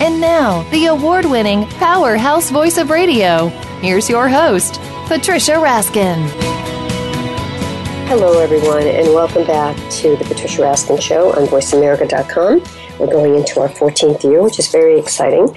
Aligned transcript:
And 0.00 0.18
now, 0.18 0.62
the 0.70 0.86
award 0.86 1.26
winning 1.26 1.66
powerhouse 1.66 2.50
voice 2.50 2.78
of 2.78 2.88
radio. 2.88 3.48
Here's 3.82 4.08
your 4.08 4.30
host, 4.30 4.80
Patricia 5.06 5.52
Raskin. 5.52 6.26
Hello, 8.08 8.40
everyone, 8.40 8.86
and 8.86 9.08
welcome 9.08 9.46
back 9.46 9.76
to 9.90 10.16
the 10.16 10.24
Patricia 10.24 10.62
Raskin 10.62 11.02
Show 11.02 11.34
on 11.34 11.46
VoiceAmerica.com. 11.48 12.62
We're 12.98 13.12
going 13.12 13.34
into 13.34 13.60
our 13.60 13.68
14th 13.68 14.24
year, 14.24 14.42
which 14.42 14.58
is 14.58 14.68
very 14.68 14.98
exciting. 14.98 15.54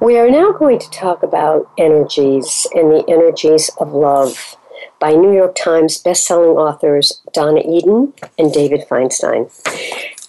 We 0.00 0.16
are 0.16 0.30
now 0.30 0.52
going 0.52 0.78
to 0.78 0.90
talk 0.90 1.24
about 1.24 1.68
energies 1.76 2.68
and 2.74 2.92
the 2.92 3.04
energies 3.08 3.68
of 3.78 3.92
love 3.92 4.56
by 5.00 5.14
New 5.14 5.34
York 5.34 5.56
Times 5.56 6.00
bestselling 6.00 6.54
authors 6.54 7.20
Donna 7.32 7.62
Eden 7.68 8.12
and 8.38 8.52
David 8.52 8.86
Feinstein. 8.88 9.50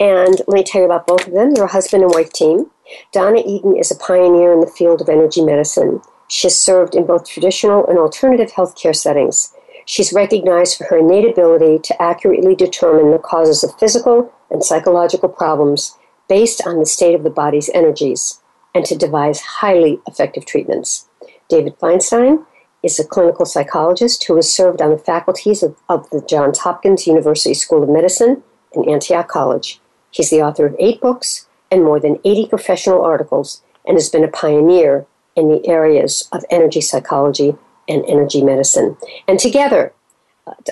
And 0.04 0.40
let 0.40 0.50
me 0.50 0.64
tell 0.64 0.82
you 0.82 0.86
about 0.86 1.08
both 1.08 1.28
of 1.28 1.34
them. 1.34 1.54
They're 1.54 1.64
a 1.64 1.72
husband 1.72 2.04
and 2.04 2.12
wife 2.14 2.34
team. 2.34 2.70
Donna 3.14 3.42
Eden 3.46 3.78
is 3.78 3.90
a 3.90 3.96
pioneer 3.96 4.52
in 4.52 4.60
the 4.60 4.68
field 4.68 5.00
of 5.00 5.08
energy 5.08 5.42
medicine. 5.42 6.02
She 6.28 6.48
has 6.48 6.60
served 6.60 6.94
in 6.94 7.06
both 7.06 7.26
traditional 7.26 7.88
and 7.88 7.98
alternative 7.98 8.52
healthcare 8.52 8.94
settings. 8.94 9.54
She's 9.86 10.12
recognized 10.12 10.78
for 10.78 10.84
her 10.88 10.98
innate 10.98 11.24
ability 11.24 11.80
to 11.84 12.02
accurately 12.02 12.54
determine 12.54 13.12
the 13.12 13.18
causes 13.18 13.64
of 13.64 13.80
physical 13.80 14.30
and 14.52 14.62
psychological 14.62 15.30
problems 15.30 15.98
based 16.28 16.62
on 16.68 16.80
the 16.80 16.86
state 16.86 17.16
of 17.16 17.24
the 17.24 17.30
body's 17.30 17.70
energies 17.74 18.42
and 18.76 18.84
to 18.84 18.98
devise 18.98 19.40
highly 19.40 20.02
effective 20.06 20.46
treatments. 20.46 21.08
David 21.48 21.80
Feinstein 21.80 22.46
is 22.84 23.00
a 23.00 23.08
clinical 23.08 23.46
psychologist 23.46 24.26
who 24.26 24.36
has 24.36 24.54
served 24.54 24.82
on 24.82 24.90
the 24.90 24.98
faculties 24.98 25.64
of, 25.64 25.78
of 25.88 26.10
the 26.10 26.20
Johns 26.20 26.60
Hopkins 26.60 27.08
University 27.08 27.54
School 27.54 27.84
of 27.84 27.90
Medicine 27.90 28.44
and 28.74 28.86
Antioch 28.90 29.30
College. 29.30 29.80
He's 30.14 30.30
the 30.30 30.42
author 30.42 30.68
of 30.68 30.76
eight 30.80 31.02
books 31.02 31.48
and 31.72 31.84
more 31.84 32.00
than 32.00 32.20
80 32.24 32.48
professional 32.48 33.04
articles 33.04 33.64
and 33.86 33.98
has 33.98 34.10
been 34.10 34.24
a 34.24 34.30
pioneer 34.30 35.06
in 35.36 35.50
the 35.50 35.68
areas 35.68 36.30
of 36.32 36.46
energy 36.52 36.82
psychology 36.82 37.56
and 37.90 38.06
energy 38.08 38.44
medicine. 38.44 38.96
And 39.28 39.40
together, 39.40 39.92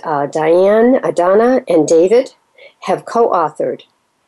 uh, 0.03 0.27
Diane, 0.27 0.99
Adana, 1.03 1.63
and 1.67 1.87
David 1.87 2.35
have 2.81 3.05
co 3.05 3.29
authored 3.29 3.81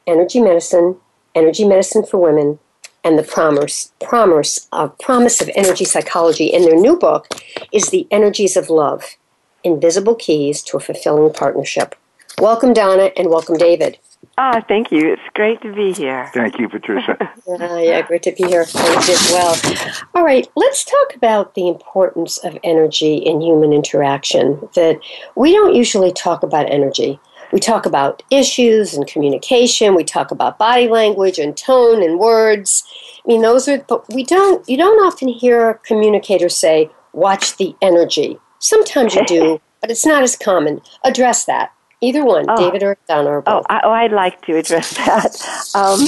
Energy 0.08 0.42
Medicine, 0.42 0.98
Energy 1.36 1.66
Medicine 1.66 2.04
for 2.04 2.18
Women, 2.18 2.60
and 3.04 3.20
the 3.20 3.24
promise, 3.24 3.92
promise, 4.02 4.68
uh, 4.72 4.88
promise 4.88 5.42
of 5.42 5.50
energy 5.56 5.86
psychology. 5.86 6.54
And 6.54 6.64
their 6.64 6.76
new 6.76 6.98
book 6.98 7.28
is 7.72 7.90
The 7.90 8.08
Energies 8.10 8.58
of 8.58 8.70
Love 8.70 9.18
Invisible 9.64 10.16
Keys 10.16 10.64
to 10.64 10.78
a 10.78 10.80
Fulfilling 10.80 11.34
Partnership. 11.34 11.96
Welcome, 12.40 12.74
Donna, 12.74 13.12
and 13.16 13.30
welcome, 13.30 13.58
David. 13.58 14.00
Ah, 14.38 14.56
oh, 14.58 14.66
thank 14.68 14.92
you. 14.92 15.14
It's 15.14 15.22
great 15.34 15.62
to 15.62 15.74
be 15.74 15.94
here. 15.94 16.30
Thank 16.34 16.58
you, 16.58 16.68
Patricia. 16.68 17.18
uh, 17.48 17.78
yeah, 17.78 18.02
great 18.02 18.24
to 18.24 18.32
be 18.32 18.44
here. 18.44 18.66
Thank 18.66 19.08
you 19.08 19.14
as 19.14 19.32
well. 19.32 20.04
All 20.16 20.24
right, 20.24 20.48
let's 20.56 20.84
talk 20.84 21.16
about 21.16 21.56
the 21.56 21.68
importance 21.68 22.38
of 22.40 22.58
energy 22.64 23.16
in 23.16 23.42
human 23.42 23.74
interaction. 23.74 24.68
That 24.76 25.00
we 25.36 25.54
don't 25.54 25.76
usually 25.76 26.12
talk 26.12 26.44
about 26.44 26.72
energy. 26.72 27.20
We 27.52 27.60
talk 27.60 27.86
about 27.86 28.24
issues 28.32 28.96
and 28.96 29.06
communication. 29.06 29.94
We 29.94 30.04
talk 30.04 30.32
about 30.32 30.58
body 30.58 30.88
language 30.88 31.38
and 31.38 31.56
tone 31.56 32.02
and 32.02 32.18
words. 32.18 32.84
I 33.24 33.28
mean, 33.28 33.44
those 33.44 33.68
are, 33.68 33.78
but 33.78 34.12
we 34.12 34.24
don't. 34.24 34.68
You 34.68 34.78
don't 34.78 35.06
often 35.06 35.28
hear 35.28 35.76
communicators 35.86 36.58
say, 36.58 36.90
"Watch 37.14 37.58
the 37.58 37.76
energy." 37.82 38.40
Sometimes 38.58 39.14
you 39.14 39.26
do, 39.26 39.62
but 39.82 39.92
it's 39.92 40.06
not 40.06 40.24
as 40.24 40.36
common. 40.36 40.82
Address 41.04 41.46
that. 41.46 41.72
Either 42.04 42.26
one, 42.26 42.46
oh. 42.50 42.58
David 42.58 42.84
or 42.84 42.98
Donna 43.08 43.30
or 43.30 43.42
both. 43.42 43.66
Oh, 43.70 43.74
I, 43.74 43.82
oh, 43.84 43.92
I'd 43.92 44.12
like 44.12 44.42
to 44.46 44.58
address 44.58 44.94
that. 44.98 45.76
Um, 45.76 46.06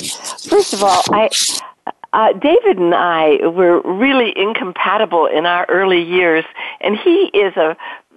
first 0.49 0.73
of 0.73 0.83
all, 0.83 1.03
I. 1.11 1.29
Uh, 2.13 2.31
David 2.31 2.77
and 2.77 2.95
I 2.95 3.45
were 3.45 3.81
really 3.81 4.31
incompatible 4.37 5.25
in 5.25 5.45
our 5.45 5.65
early 5.67 6.01
years, 6.01 6.45
and 6.79 6.97
he 6.97 7.29
is 7.33 7.57
a 7.57 7.75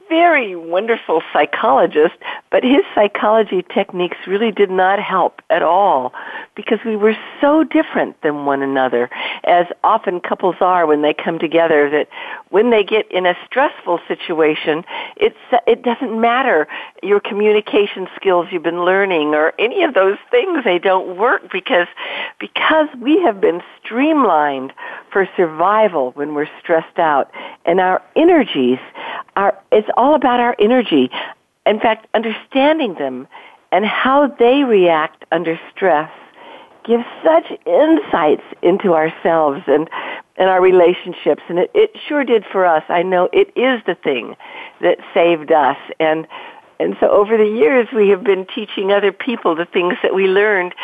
very 0.09 0.57
wonderful 0.57 1.23
psychologist, 1.33 2.15
but 2.51 2.65
his 2.65 2.83
psychology 2.95 3.65
techniques 3.75 4.17
really 4.27 4.51
did 4.51 4.71
not 4.71 4.99
help 4.99 5.43
at 5.51 5.63
all 5.63 6.13
because 6.55 6.79
we 6.85 6.97
were 6.97 7.17
so 7.41 7.65
different 7.65 8.21
than 8.23 8.45
one 8.45 8.63
another, 8.63 9.11
as 9.45 9.67
often 9.85 10.21
couples 10.21 10.57
are 10.61 10.87
when 10.87 11.03
they 11.03 11.15
come 11.15 11.39
together, 11.39 11.89
that 11.91 12.09
when 12.51 12.71
they 12.71 12.83
get 12.83 13.11
in 13.13 13.27
a 13.27 13.35
stressful 13.47 14.01
situation, 14.09 14.85
it's, 15.17 15.37
it 15.67 15.83
doesn't 15.83 16.21
matter 16.21 16.67
your 17.03 17.21
communication 17.21 18.09
skills 18.17 18.49
you've 18.51 18.63
been 18.63 18.85
learning 18.85 19.35
or 19.35 19.53
any 19.59 19.85
of 19.85 19.95
those 19.95 20.19
things, 20.31 20.65
they 20.65 20.79
don't 20.79 21.17
work 21.17 21.51
because, 21.53 21.87
because 22.41 22.89
we 23.01 23.21
have 23.23 23.41
been 23.41 23.63
streamlined 23.85 24.73
for 25.13 25.29
survival 25.37 26.13
when 26.13 26.35
we're 26.35 26.49
stressed 26.61 26.99
out. 26.99 27.31
And 27.65 27.81
our 27.81 28.03
energies 28.17 28.79
are, 29.37 29.57
it's 29.71 29.89
all 29.99 30.15
about 30.15 30.41
our 30.41 30.57
energy. 30.59 31.11
In 31.67 31.81
fact, 31.81 32.07
understanding 32.15 32.95
them 32.95 33.29
and 33.71 33.85
how 33.85 34.29
they 34.39 34.65
react 34.65 35.25
under 35.31 35.61
stress 35.71 36.11
gives 36.85 37.05
such 37.23 37.45
insights 37.67 38.45
into 38.63 38.95
ourselves 38.95 39.63
and, 39.67 39.91
and 40.37 40.49
our 40.49 40.63
relationships. 40.63 41.43
And 41.49 41.59
it, 41.59 41.71
it 41.75 41.91
sure 42.09 42.25
did 42.25 42.47
for 42.51 42.65
us. 42.65 42.83
I 42.89 43.03
know 43.03 43.29
it 43.33 43.49
is 43.57 43.83
the 43.85 43.95
thing 43.95 44.37
that 44.81 44.97
saved 45.13 45.53
us. 45.53 45.77
And 46.01 46.27
and 46.81 46.97
so 47.01 47.09
over 47.11 47.37
the 47.37 47.45
years, 47.45 47.89
we 47.93 48.09
have 48.11 48.23
been 48.23 48.47
teaching 48.47 48.93
other 48.93 49.11
people 49.11 49.57
the 49.57 49.65
things 49.65 49.95
that 50.05 50.15
we 50.15 50.29
learned 50.29 50.77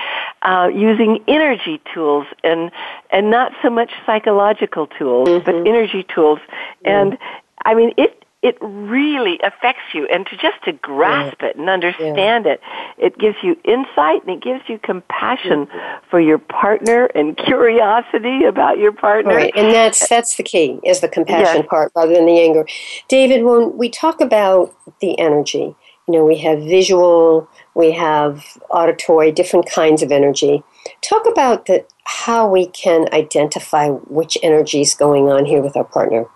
uh, 0.42 0.68
using 0.74 1.22
energy 1.28 1.80
tools 1.94 2.26
and 2.42 2.72
and 3.10 3.30
not 3.30 3.52
so 3.62 3.70
much 3.70 3.92
psychological 4.04 4.88
tools, 4.88 5.28
mm-hmm. 5.28 5.44
but 5.44 5.54
energy 5.54 6.02
tools. 6.02 6.40
Mm-hmm. 6.40 6.88
And 6.88 7.18
I 7.64 7.74
mean, 7.74 7.92
it 7.96 8.23
it 8.44 8.58
really 8.60 9.40
affects 9.42 9.94
you. 9.94 10.06
And 10.06 10.26
to 10.26 10.36
just 10.36 10.62
to 10.66 10.72
grasp 10.72 11.38
yeah. 11.40 11.48
it 11.48 11.56
and 11.56 11.70
understand 11.70 12.44
yeah. 12.44 12.52
it 12.52 12.60
it 12.98 13.18
gives 13.18 13.36
you 13.42 13.56
insight 13.64 14.22
and 14.26 14.36
it 14.36 14.42
gives 14.42 14.60
you 14.68 14.78
compassion 14.78 15.66
for 16.10 16.20
your 16.20 16.38
partner 16.38 17.06
and 17.14 17.36
curiosity 17.38 18.44
about 18.44 18.78
your 18.78 18.92
partner. 18.92 19.34
Right. 19.34 19.52
And 19.56 19.72
that's 19.72 20.06
that's 20.08 20.36
the 20.36 20.42
key 20.42 20.78
is 20.84 21.00
the 21.00 21.08
compassion 21.08 21.64
part 21.64 21.90
rather 21.96 22.12
than 22.12 22.26
the 22.26 22.38
anger. 22.38 22.66
David 23.08 23.44
when 23.44 23.78
we 23.78 23.88
talk 23.88 24.20
about 24.20 24.74
the 25.00 25.18
energy 25.18 25.74
you 26.06 26.12
know 26.12 26.24
we 26.26 26.36
have 26.36 26.58
visual 26.58 27.48
we 27.74 27.92
have 27.92 28.44
auditory 28.68 29.32
different 29.32 29.70
kinds 29.70 30.02
of 30.02 30.12
energy. 30.12 30.62
Talk 31.00 31.26
about 31.26 31.64
the, 31.64 31.86
how 32.04 32.46
we 32.46 32.66
can 32.66 33.08
identify 33.10 33.88
which 33.88 34.36
energy 34.42 34.82
is 34.82 34.94
going 34.94 35.28
on 35.28 35.46
here 35.46 35.62
with 35.62 35.76
our 35.78 35.84
partner 35.84 36.26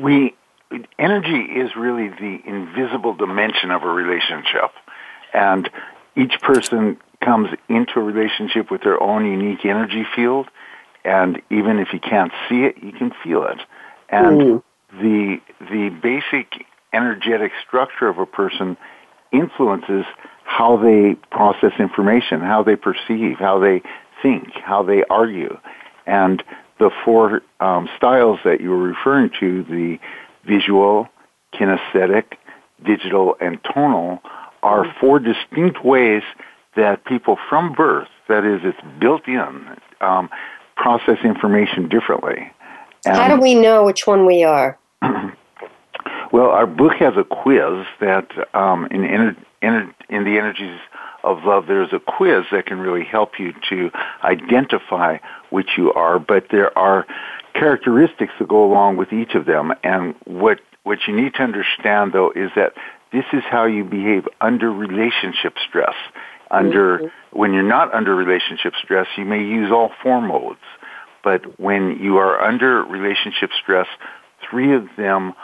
we 0.00 0.34
energy 0.98 1.40
is 1.60 1.74
really 1.76 2.08
the 2.08 2.38
invisible 2.46 3.14
dimension 3.14 3.70
of 3.70 3.82
a 3.82 3.88
relationship. 3.88 4.70
And 5.34 5.68
each 6.16 6.40
person 6.40 6.96
comes 7.22 7.50
into 7.68 7.98
a 7.98 8.02
relationship 8.02 8.70
with 8.70 8.82
their 8.82 9.00
own 9.02 9.26
unique 9.26 9.64
energy 9.64 10.04
field. 10.14 10.48
And 11.04 11.40
even 11.50 11.78
if 11.78 11.88
you 11.92 12.00
can't 12.00 12.32
see 12.48 12.64
it 12.64 12.82
you 12.82 12.92
can 12.92 13.12
feel 13.22 13.44
it. 13.44 13.58
And 14.08 14.40
mm. 14.40 14.62
the 14.92 15.40
the 15.60 15.88
basic 16.02 16.66
energetic 16.92 17.52
structure 17.66 18.08
of 18.08 18.18
a 18.18 18.26
person 18.26 18.76
influences 19.32 20.04
how 20.44 20.76
they 20.76 21.14
process 21.30 21.72
information 21.78 22.40
how 22.40 22.64
they 22.64 22.74
perceive 22.74 23.38
how 23.38 23.58
they 23.58 23.82
think 24.22 24.52
how 24.54 24.82
they 24.82 25.04
argue. 25.04 25.58
And 26.06 26.42
the 26.80 26.90
four 27.04 27.42
um, 27.60 27.88
styles 27.96 28.40
that 28.44 28.60
you 28.60 28.70
were 28.70 28.82
referring 28.82 29.30
to, 29.38 29.62
the 29.64 29.98
visual, 30.44 31.08
kinesthetic, 31.54 32.24
digital, 32.84 33.36
and 33.40 33.62
tonal, 33.62 34.20
are 34.62 34.84
mm-hmm. 34.84 34.98
four 34.98 35.20
distinct 35.20 35.84
ways 35.84 36.22
that 36.74 37.04
people 37.04 37.38
from 37.48 37.72
birth, 37.72 38.08
that 38.28 38.44
is, 38.44 38.60
it's 38.64 38.78
built 38.98 39.28
in, 39.28 39.76
um, 40.00 40.30
process 40.76 41.18
information 41.22 41.88
differently. 41.88 42.50
And 43.04 43.16
How 43.16 43.34
do 43.34 43.40
we 43.40 43.54
know 43.54 43.84
which 43.84 44.06
one 44.06 44.24
we 44.24 44.44
are? 44.44 44.78
well, 46.32 46.50
our 46.50 46.66
book 46.66 46.94
has 46.94 47.14
a 47.16 47.24
quiz 47.24 47.86
that 48.00 48.28
um, 48.54 48.86
in, 48.90 49.04
in, 49.04 49.36
in, 49.60 49.94
in 50.08 50.24
the 50.24 50.38
energies 50.38 50.80
of 51.22 51.44
love, 51.44 51.66
there's 51.66 51.92
a 51.92 52.00
quiz 52.00 52.44
that 52.52 52.66
can 52.66 52.78
really 52.78 53.04
help 53.04 53.38
you 53.38 53.52
to 53.68 53.90
identify 54.22 55.18
which 55.50 55.70
you 55.76 55.92
are, 55.92 56.18
but 56.18 56.46
there 56.50 56.76
are 56.78 57.06
characteristics 57.54 58.32
that 58.38 58.48
go 58.48 58.64
along 58.64 58.96
with 58.96 59.12
each 59.12 59.34
of 59.34 59.46
them. 59.46 59.72
And 59.82 60.14
what, 60.24 60.60
what 60.84 60.98
you 61.06 61.14
need 61.14 61.34
to 61.34 61.42
understand, 61.42 62.12
though, 62.12 62.30
is 62.30 62.50
that 62.56 62.74
this 63.12 63.24
is 63.32 63.42
how 63.48 63.64
you 63.66 63.84
behave 63.84 64.26
under 64.40 64.72
relationship 64.72 65.54
stress. 65.68 65.94
Under, 66.50 66.98
mm-hmm. 66.98 67.38
when 67.38 67.52
you're 67.52 67.62
not 67.62 67.92
under 67.94 68.14
relationship 68.14 68.74
stress, 68.82 69.06
you 69.16 69.24
may 69.24 69.42
use 69.42 69.70
all 69.70 69.90
four 70.02 70.20
modes. 70.20 70.60
But 71.22 71.60
when 71.60 71.98
you 72.00 72.16
are 72.18 72.40
under 72.40 72.82
relationship 72.82 73.50
stress, 73.60 73.86
three 74.48 74.74
of 74.74 74.88
them 74.96 75.34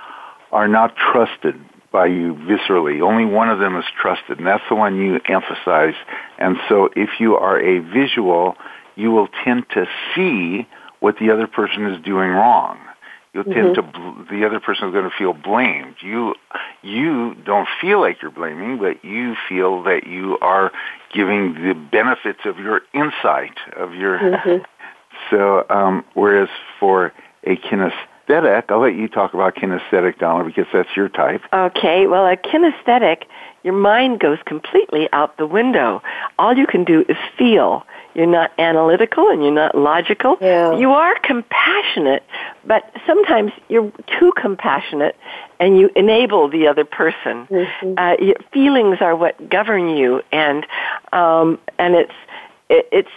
are 0.52 0.68
not 0.68 0.96
trusted 0.96 1.60
by 1.92 2.06
you 2.06 2.34
viscerally. 2.34 3.00
Only 3.00 3.24
one 3.24 3.48
of 3.48 3.58
them 3.58 3.76
is 3.76 3.84
trusted, 4.00 4.38
and 4.38 4.46
that's 4.46 4.62
the 4.68 4.74
one 4.74 4.96
you 4.96 5.20
emphasize. 5.28 5.94
And 6.38 6.56
so 6.68 6.88
if 6.94 7.20
you 7.20 7.36
are 7.36 7.58
a 7.58 7.80
visual, 7.80 8.56
you 8.96 9.10
will 9.10 9.28
tend 9.44 9.66
to 9.70 9.86
see 10.14 10.66
what 11.00 11.16
the 11.18 11.30
other 11.30 11.46
person 11.46 11.86
is 11.86 12.02
doing 12.04 12.30
wrong. 12.30 12.78
You'll 13.32 13.44
tend 13.44 13.76
mm-hmm. 13.76 14.26
to, 14.26 14.34
the 14.34 14.46
other 14.46 14.60
person 14.60 14.88
is 14.88 14.92
going 14.92 15.04
to 15.04 15.16
feel 15.16 15.34
blamed. 15.34 15.96
You, 16.00 16.34
you 16.82 17.34
don't 17.44 17.68
feel 17.82 18.00
like 18.00 18.22
you're 18.22 18.30
blaming, 18.30 18.78
but 18.78 19.04
you 19.04 19.36
feel 19.46 19.82
that 19.82 20.06
you 20.06 20.38
are 20.40 20.72
giving 21.12 21.52
the 21.52 21.74
benefits 21.74 22.40
of 22.46 22.58
your 22.58 22.80
insight, 22.94 23.58
of 23.76 23.92
your, 23.94 24.18
mm-hmm. 24.18 24.62
so, 25.30 25.66
um, 25.68 26.02
whereas 26.14 26.48
for 26.80 27.12
a 27.44 27.56
kinesthetic, 27.56 27.92
kinesthetic, 28.28 28.64
I'll 28.70 28.80
let 28.80 28.94
you 28.94 29.08
talk 29.08 29.34
about 29.34 29.54
kinesthetic, 29.54 30.18
Donna, 30.18 30.44
because 30.44 30.66
that's 30.72 30.88
your 30.96 31.08
type. 31.08 31.42
Okay, 31.52 32.06
well, 32.06 32.26
a 32.26 32.36
kinesthetic, 32.36 33.24
your 33.62 33.74
mind 33.74 34.20
goes 34.20 34.38
completely 34.46 35.08
out 35.12 35.36
the 35.38 35.46
window. 35.46 36.02
All 36.38 36.56
you 36.56 36.66
can 36.66 36.84
do 36.84 37.04
is 37.08 37.16
feel. 37.36 37.84
You're 38.14 38.26
not 38.26 38.50
analytical 38.58 39.28
and 39.28 39.42
you're 39.42 39.52
not 39.52 39.74
logical. 39.74 40.38
Yeah. 40.40 40.76
You 40.76 40.92
are 40.92 41.18
compassionate, 41.20 42.22
but 42.64 42.90
sometimes 43.06 43.52
you're 43.68 43.92
too 44.18 44.32
compassionate 44.40 45.16
and 45.60 45.78
you 45.78 45.90
enable 45.94 46.48
the 46.48 46.66
other 46.68 46.84
person. 46.84 47.46
Mm-hmm. 47.46 47.94
Uh, 47.98 48.14
feelings 48.52 48.98
are 49.00 49.14
what 49.14 49.50
govern 49.50 49.90
you, 49.90 50.22
and 50.32 50.66
um, 51.12 51.58
and 51.78 51.94
it's 51.94 52.14
it, 52.70 52.88
it's 52.90 53.10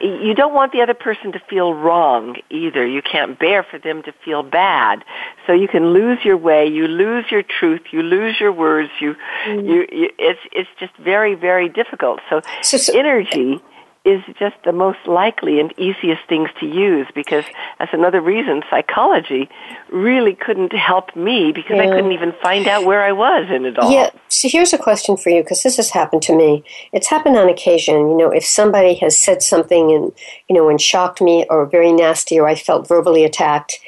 you 0.00 0.34
don't 0.34 0.54
want 0.54 0.72
the 0.72 0.82
other 0.82 0.94
person 0.94 1.32
to 1.32 1.40
feel 1.50 1.74
wrong 1.74 2.36
either. 2.50 2.86
You 2.86 3.02
can't 3.02 3.38
bear 3.38 3.62
for 3.62 3.78
them 3.78 4.02
to 4.02 4.12
feel 4.24 4.42
bad. 4.42 5.04
So 5.46 5.52
you 5.52 5.68
can 5.68 5.92
lose 5.92 6.18
your 6.24 6.36
way, 6.36 6.66
you 6.66 6.86
lose 6.86 7.26
your 7.30 7.42
truth, 7.42 7.82
you 7.90 8.02
lose 8.02 8.40
your 8.40 8.52
words, 8.52 8.90
you, 9.00 9.16
mm. 9.46 9.66
you, 9.66 9.86
you 9.90 10.10
it's, 10.18 10.40
it's 10.52 10.70
just 10.78 10.96
very, 10.96 11.34
very 11.34 11.68
difficult. 11.68 12.20
So, 12.28 12.42
so, 12.62 12.76
so 12.76 12.98
energy 12.98 13.62
is 14.04 14.22
just 14.38 14.56
the 14.64 14.72
most 14.72 14.98
likely 15.06 15.60
and 15.60 15.72
easiest 15.78 16.22
things 16.28 16.48
to 16.60 16.66
use 16.66 17.06
because 17.14 17.44
that's 17.78 17.92
another 17.92 18.20
reason 18.20 18.62
psychology 18.70 19.48
really 19.92 20.34
couldn't 20.34 20.72
help 20.72 21.14
me 21.14 21.52
because 21.52 21.76
yeah. 21.76 21.82
I 21.82 21.86
couldn't 21.88 22.12
even 22.12 22.32
find 22.42 22.66
out 22.66 22.84
where 22.84 23.02
I 23.02 23.12
was 23.12 23.50
in 23.50 23.66
it 23.66 23.78
all. 23.78 23.92
Yeah. 23.92 24.10
So 24.38 24.48
here's 24.48 24.72
a 24.72 24.78
question 24.78 25.16
for 25.16 25.30
you 25.30 25.42
because 25.42 25.64
this 25.64 25.78
has 25.78 25.90
happened 25.90 26.22
to 26.22 26.36
me. 26.36 26.62
It's 26.92 27.08
happened 27.08 27.36
on 27.36 27.48
occasion. 27.48 27.96
You 27.96 28.16
know, 28.16 28.30
if 28.30 28.44
somebody 28.44 28.94
has 28.96 29.18
said 29.18 29.42
something 29.42 29.90
and 29.90 30.12
you 30.48 30.54
know 30.54 30.68
and 30.68 30.80
shocked 30.80 31.20
me 31.20 31.44
or 31.50 31.66
very 31.66 31.92
nasty 31.92 32.38
or 32.38 32.46
I 32.46 32.54
felt 32.54 32.86
verbally 32.86 33.24
attacked, 33.24 33.80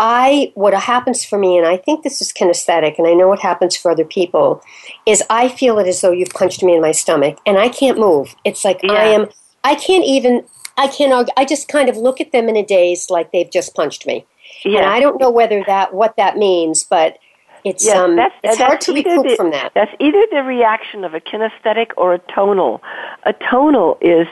I 0.00 0.50
what 0.54 0.74
happens 0.74 1.24
for 1.24 1.38
me 1.38 1.56
and 1.56 1.66
I 1.66 1.76
think 1.76 2.02
this 2.02 2.20
is 2.20 2.32
kinesthetic 2.32 2.98
and 2.98 3.06
I 3.06 3.14
know 3.14 3.28
what 3.28 3.38
happens 3.38 3.76
for 3.76 3.92
other 3.92 4.04
people 4.04 4.60
is 5.06 5.22
I 5.30 5.48
feel 5.48 5.78
it 5.78 5.86
as 5.86 6.00
though 6.00 6.10
you've 6.10 6.30
punched 6.30 6.64
me 6.64 6.74
in 6.74 6.82
my 6.82 6.90
stomach 6.90 7.38
and 7.46 7.56
I 7.56 7.68
can't 7.68 7.96
move. 7.96 8.34
It's 8.44 8.64
like 8.64 8.80
yeah. 8.82 8.92
I 8.94 9.04
am 9.04 9.28
I 9.64 9.76
can't 9.76 10.04
even, 10.04 10.44
I 10.76 10.88
can't 10.88 11.12
argue. 11.12 11.32
I 11.36 11.44
just 11.44 11.68
kind 11.68 11.88
of 11.88 11.96
look 11.96 12.20
at 12.20 12.32
them 12.32 12.48
in 12.48 12.56
a 12.56 12.64
daze 12.64 13.10
like 13.10 13.30
they've 13.30 13.50
just 13.50 13.74
punched 13.74 14.06
me. 14.06 14.26
Yeah. 14.64 14.80
And 14.80 14.86
I 14.86 15.00
don't 15.00 15.20
know 15.20 15.30
whether 15.30 15.62
that, 15.66 15.94
what 15.94 16.16
that 16.16 16.36
means, 16.36 16.82
but 16.82 17.18
it's 17.64 17.84
yes, 17.84 17.96
um, 17.96 18.16
that's, 18.16 18.34
it's 18.42 18.58
that's 18.58 18.68
hard 18.68 18.80
to 18.82 18.92
recoup 18.92 19.26
the, 19.26 19.36
from 19.36 19.50
that. 19.52 19.72
That's 19.74 19.92
either 20.00 20.26
the 20.30 20.42
reaction 20.42 21.04
of 21.04 21.14
a 21.14 21.20
kinesthetic 21.20 21.92
or 21.96 22.14
a 22.14 22.18
tonal. 22.18 22.82
A 23.24 23.32
tonal 23.32 23.98
is 24.00 24.26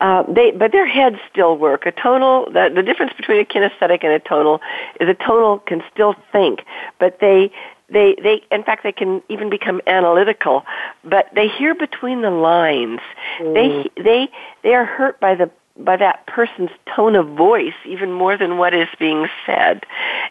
uh, 0.00 0.22
they, 0.32 0.50
but 0.52 0.72
their 0.72 0.86
heads 0.86 1.16
still 1.30 1.58
work. 1.58 1.84
A 1.86 1.92
tonal, 1.92 2.46
the, 2.46 2.70
the 2.74 2.82
difference 2.82 3.12
between 3.16 3.40
a 3.40 3.44
kinesthetic 3.44 4.02
and 4.02 4.12
a 4.12 4.20
tonal 4.20 4.60
is 4.98 5.08
a 5.08 5.14
tonal 5.14 5.58
can 5.58 5.82
still 5.92 6.14
think, 6.32 6.60
but 6.98 7.18
they 7.20 7.52
they 7.90 8.16
they 8.22 8.42
in 8.50 8.62
fact 8.62 8.82
they 8.82 8.92
can 8.92 9.22
even 9.28 9.50
become 9.50 9.80
analytical 9.86 10.64
but 11.04 11.28
they 11.34 11.48
hear 11.48 11.74
between 11.74 12.22
the 12.22 12.30
lines 12.30 13.00
mm. 13.40 13.54
they 13.54 14.02
they 14.02 14.28
they 14.62 14.74
are 14.74 14.84
hurt 14.84 15.18
by 15.20 15.34
the 15.34 15.50
by 15.76 15.96
that 15.96 16.26
person's 16.26 16.70
tone 16.94 17.16
of 17.16 17.26
voice 17.36 17.74
even 17.84 18.12
more 18.12 18.36
than 18.36 18.58
what 18.58 18.74
is 18.74 18.88
being 18.98 19.28
said 19.44 19.84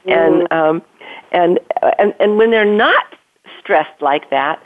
mm. 0.06 0.14
and 0.14 0.52
um 0.54 0.82
and 1.32 1.60
and 1.98 2.14
and 2.20 2.38
when 2.38 2.52
they're 2.52 2.66
not 2.66 3.16
stressed 3.60 4.02
like 4.02 4.30
that 4.30 4.62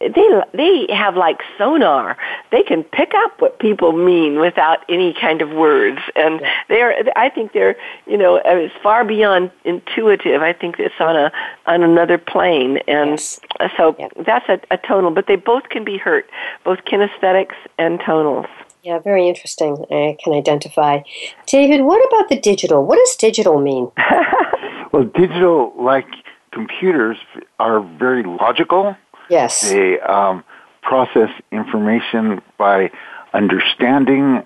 they 0.00 0.28
they 0.54 0.86
have 0.94 1.16
like 1.16 1.40
sonar. 1.56 2.16
They 2.52 2.62
can 2.62 2.84
pick 2.84 3.12
up 3.14 3.40
what 3.40 3.58
people 3.58 3.92
mean 3.92 4.38
without 4.38 4.84
any 4.88 5.12
kind 5.12 5.42
of 5.42 5.50
words, 5.50 5.98
and 6.14 6.40
they're. 6.68 6.94
I 7.16 7.28
think 7.28 7.52
they're 7.52 7.76
you 8.06 8.16
know 8.16 8.36
uh, 8.36 8.54
it's 8.54 8.74
far 8.82 9.04
beyond 9.04 9.50
intuitive. 9.64 10.42
I 10.42 10.52
think 10.52 10.76
it's 10.78 10.94
on 11.00 11.16
a 11.16 11.32
on 11.66 11.82
another 11.82 12.16
plane, 12.16 12.78
and 12.86 13.10
yes. 13.10 13.40
so 13.76 13.96
yeah. 13.98 14.08
that's 14.24 14.48
a, 14.48 14.60
a 14.70 14.78
tonal. 14.78 15.10
But 15.10 15.26
they 15.26 15.36
both 15.36 15.68
can 15.68 15.84
be 15.84 15.98
hurt, 15.98 16.30
both 16.64 16.78
kinesthetics 16.84 17.56
and 17.76 17.98
tonals. 18.00 18.48
Yeah, 18.84 19.00
very 19.00 19.28
interesting. 19.28 19.84
I 19.90 20.16
can 20.22 20.32
identify. 20.32 21.00
David, 21.46 21.82
what 21.82 22.06
about 22.06 22.28
the 22.28 22.38
digital? 22.38 22.86
What 22.86 22.98
does 22.98 23.16
digital 23.16 23.60
mean? 23.60 23.90
well, 24.92 25.04
digital, 25.04 25.72
like 25.78 26.06
computers, 26.52 27.18
are 27.58 27.80
very 27.80 28.22
logical 28.22 28.96
Yes. 29.28 29.70
They 29.70 30.00
um, 30.00 30.44
process 30.82 31.30
information 31.52 32.40
by 32.56 32.90
understanding 33.32 34.44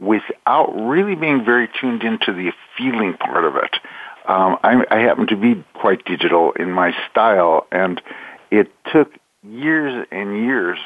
without 0.00 0.72
really 0.74 1.14
being 1.14 1.44
very 1.44 1.68
tuned 1.80 2.02
into 2.02 2.32
the 2.32 2.52
feeling 2.76 3.14
part 3.14 3.44
of 3.44 3.56
it. 3.56 3.76
Um, 4.26 4.58
I, 4.62 4.84
I 4.90 4.98
happen 5.00 5.26
to 5.28 5.36
be 5.36 5.62
quite 5.74 6.04
digital 6.04 6.52
in 6.52 6.72
my 6.72 6.92
style, 7.10 7.66
and 7.70 8.00
it 8.50 8.72
took 8.92 9.12
years 9.42 10.06
and 10.10 10.44
years 10.44 10.78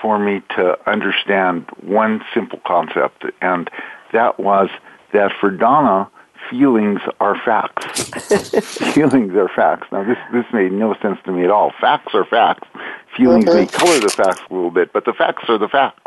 for 0.00 0.18
me 0.18 0.42
to 0.56 0.78
understand 0.88 1.66
one 1.82 2.22
simple 2.32 2.60
concept, 2.66 3.24
and 3.40 3.68
that 4.12 4.38
was 4.38 4.68
that 5.12 5.32
for 5.40 5.50
Donna, 5.50 6.08
feelings 6.50 7.00
are 7.20 7.36
facts. 7.44 8.10
feelings 8.92 9.34
are 9.34 9.48
facts. 9.48 9.88
Now, 9.92 10.04
this 10.04 10.18
this 10.32 10.44
made 10.52 10.72
no 10.72 10.94
sense 11.02 11.18
to 11.24 11.32
me 11.32 11.44
at 11.44 11.50
all. 11.50 11.72
Facts 11.80 12.14
are 12.14 12.24
facts. 12.24 12.68
Feelings 13.16 13.44
mm-hmm. 13.44 13.60
may 13.60 13.66
color 13.66 14.00
the 14.00 14.08
facts 14.08 14.40
a 14.50 14.54
little 14.54 14.70
bit, 14.70 14.92
but 14.92 15.04
the 15.04 15.12
facts 15.12 15.44
are 15.48 15.58
the 15.58 15.68
facts. 15.68 16.02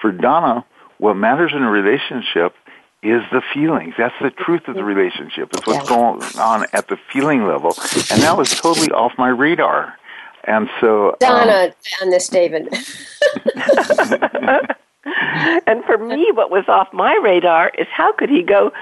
For 0.00 0.12
Donna, 0.12 0.64
what 0.98 1.14
matters 1.14 1.52
in 1.54 1.62
a 1.62 1.70
relationship 1.70 2.54
is 3.02 3.22
the 3.30 3.42
feelings. 3.52 3.94
That's 3.98 4.14
the 4.20 4.30
truth 4.30 4.66
of 4.68 4.74
the 4.74 4.84
relationship. 4.84 5.50
It's 5.52 5.66
what's 5.66 5.88
going 5.88 6.22
on 6.38 6.66
at 6.72 6.88
the 6.88 6.96
feeling 7.12 7.46
level, 7.46 7.74
and 8.10 8.22
that 8.22 8.36
was 8.36 8.50
totally 8.50 8.90
off 8.90 9.12
my 9.18 9.28
radar. 9.28 9.94
And 10.44 10.68
so, 10.80 11.16
Donna, 11.20 11.66
um, 11.66 11.72
on 12.02 12.10
this, 12.10 12.28
David. 12.28 12.68
and 15.66 15.84
for 15.84 15.98
me, 15.98 16.30
what 16.32 16.50
was 16.50 16.64
off 16.68 16.88
my 16.92 17.18
radar 17.22 17.70
is 17.78 17.86
how 17.90 18.12
could 18.12 18.30
he 18.30 18.42
go 18.42 18.72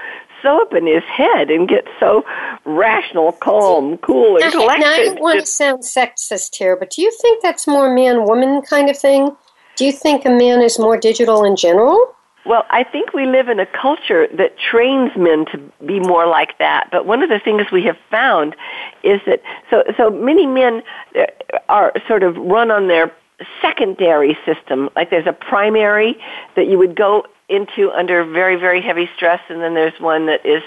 so 0.43 0.61
up 0.61 0.73
in 0.73 0.85
his 0.85 1.03
head 1.03 1.49
and 1.49 1.67
get 1.67 1.85
so 1.99 2.23
rational, 2.65 3.31
calm, 3.31 3.97
cool, 3.97 4.37
and 4.37 4.51
collected. 4.51 4.81
Now, 4.81 4.91
I 4.91 5.05
don't 5.05 5.21
want 5.21 5.39
to 5.39 5.45
sound 5.45 5.81
sexist 5.83 6.55
here, 6.55 6.75
but 6.75 6.91
do 6.91 7.01
you 7.01 7.11
think 7.21 7.41
that's 7.41 7.65
more 7.65 7.93
man 7.93 8.25
woman 8.25 8.61
kind 8.61 8.89
of 8.89 8.97
thing? 8.97 9.35
Do 9.75 9.85
you 9.85 9.91
think 9.91 10.25
a 10.25 10.29
man 10.29 10.61
is 10.61 10.77
more 10.77 10.97
digital 10.97 11.43
in 11.43 11.55
general? 11.55 12.13
Well, 12.45 12.65
I 12.69 12.83
think 12.83 13.13
we 13.13 13.25
live 13.25 13.47
in 13.47 13.59
a 13.59 13.65
culture 13.65 14.27
that 14.35 14.57
trains 14.59 15.11
men 15.15 15.45
to 15.53 15.57
be 15.85 15.99
more 15.99 16.27
like 16.27 16.57
that. 16.59 16.89
But 16.91 17.05
one 17.05 17.23
of 17.23 17.29
the 17.29 17.39
things 17.39 17.71
we 17.71 17.83
have 17.83 17.97
found 18.11 18.55
is 19.01 19.21
that 19.25 19.41
so 19.69 19.83
so 19.95 20.09
many 20.09 20.45
men 20.45 20.83
uh, 21.17 21.25
are 21.69 21.93
sort 22.05 22.21
of 22.21 22.35
run 22.35 22.69
on 22.69 22.87
their 22.87 23.15
secondary 23.61 24.37
system. 24.45 24.89
Like 24.95 25.09
there's 25.09 25.27
a 25.27 25.33
primary 25.33 26.17
that 26.55 26.67
you 26.67 26.77
would 26.77 26.95
go 26.95 27.25
into 27.49 27.91
under 27.91 28.23
very, 28.23 28.55
very 28.55 28.81
heavy 28.81 29.09
stress, 29.15 29.41
and 29.49 29.61
then 29.61 29.73
there's 29.73 29.99
one 29.99 30.27
that 30.27 30.45
is 30.45 30.63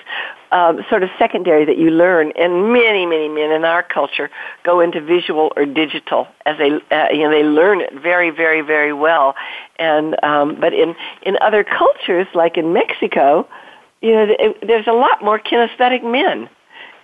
um, 0.52 0.84
sort 0.88 1.02
of 1.02 1.10
secondary 1.18 1.64
that 1.64 1.78
you 1.78 1.90
learn, 1.90 2.32
and 2.36 2.72
many, 2.72 3.06
many 3.06 3.28
men 3.28 3.50
in 3.50 3.64
our 3.64 3.82
culture 3.82 4.30
go 4.62 4.80
into 4.80 5.00
visual 5.00 5.52
or 5.56 5.64
digital 5.64 6.28
as 6.44 6.56
they, 6.58 6.70
uh, 6.94 7.08
you 7.10 7.22
know, 7.22 7.30
they 7.30 7.42
learn 7.42 7.80
it 7.80 7.92
very, 7.94 8.30
very, 8.30 8.60
very 8.60 8.92
well. 8.92 9.34
And 9.78 10.22
um, 10.22 10.60
but 10.60 10.72
in 10.72 10.94
in 11.22 11.36
other 11.40 11.64
cultures, 11.64 12.26
like 12.34 12.56
in 12.56 12.72
Mexico, 12.72 13.48
you 14.02 14.12
know, 14.12 14.54
there's 14.62 14.86
a 14.86 14.92
lot 14.92 15.22
more 15.22 15.38
kinesthetic 15.38 16.04
men 16.04 16.48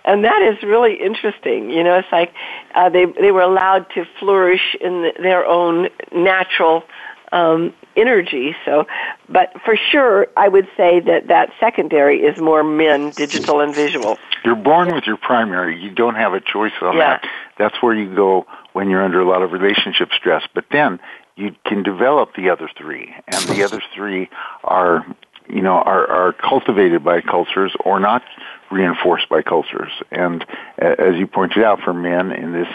and 0.05 0.25
that 0.25 0.41
is 0.41 0.61
really 0.63 0.95
interesting. 0.95 1.69
You 1.69 1.83
know, 1.83 1.97
it's 1.99 2.11
like 2.11 2.33
uh, 2.75 2.89
they 2.89 3.05
they 3.05 3.31
were 3.31 3.41
allowed 3.41 3.87
to 3.95 4.05
flourish 4.19 4.75
in 4.79 5.03
the, 5.03 5.13
their 5.21 5.45
own 5.45 5.89
natural 6.11 6.83
um, 7.31 7.73
energy. 7.95 8.55
So, 8.65 8.85
but 9.27 9.53
for 9.65 9.75
sure, 9.75 10.27
I 10.37 10.47
would 10.47 10.67
say 10.77 10.99
that 11.01 11.27
that 11.27 11.51
secondary 11.59 12.19
is 12.19 12.39
more 12.39 12.63
men, 12.63 13.09
digital 13.09 13.59
and 13.59 13.73
visual. 13.73 14.17
You're 14.45 14.55
born 14.55 14.93
with 14.93 15.05
your 15.05 15.17
primary. 15.17 15.81
You 15.81 15.89
don't 15.89 16.15
have 16.15 16.33
a 16.33 16.39
choice 16.39 16.73
on 16.81 16.97
yeah. 16.97 17.19
that. 17.21 17.29
That's 17.57 17.81
where 17.81 17.95
you 17.95 18.13
go 18.13 18.45
when 18.73 18.89
you're 18.89 19.03
under 19.03 19.19
a 19.19 19.27
lot 19.27 19.41
of 19.41 19.51
relationship 19.51 20.09
stress. 20.17 20.43
But 20.53 20.65
then 20.71 20.99
you 21.35 21.55
can 21.65 21.83
develop 21.83 22.35
the 22.35 22.49
other 22.49 22.69
three, 22.77 23.13
and 23.27 23.43
the 23.45 23.63
other 23.63 23.81
three 23.95 24.29
are, 24.63 25.05
you 25.49 25.61
know, 25.61 25.73
are, 25.73 26.09
are 26.09 26.33
cultivated 26.33 27.03
by 27.03 27.21
cultures 27.21 27.73
or 27.83 27.99
not 27.99 28.23
reinforced 28.71 29.29
by 29.29 29.41
cultures. 29.41 29.91
And 30.11 30.45
as 30.77 31.15
you 31.15 31.27
pointed 31.27 31.63
out, 31.63 31.81
for 31.81 31.93
men 31.93 32.31
in 32.31 32.53
this 32.53 32.67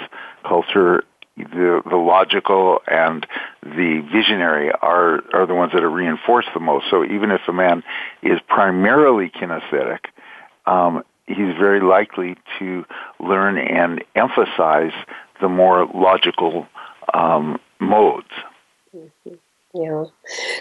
culture, 0.47 1.03
the 1.37 1.83
the 1.89 1.97
logical 1.97 2.81
and 2.87 3.27
the 3.63 4.03
visionary 4.13 4.71
are 4.83 5.21
are 5.33 5.47
the 5.47 5.55
ones 5.55 5.73
that 5.73 5.85
are 5.85 5.91
reinforced 5.91 6.49
the 6.53 6.61
most. 6.61 6.87
So 6.91 7.05
even 7.05 7.31
if 7.31 7.43
a 7.47 7.53
man 7.53 7.85
is 8.23 8.41
primarily 8.49 9.31
kinesthetic, 9.31 10.01
um, 10.67 11.05
he's 11.27 11.55
very 11.59 11.81
likely 11.81 12.37
to 12.59 12.85
learn 13.21 13.59
and 13.59 14.05
emphasize 14.17 14.93
the 15.41 15.49
more 15.49 15.87
logical 15.87 16.67
um, 17.15 17.61
modes. 17.81 18.27
Mm-hmm. 18.97 19.35
Yeah. 19.75 20.05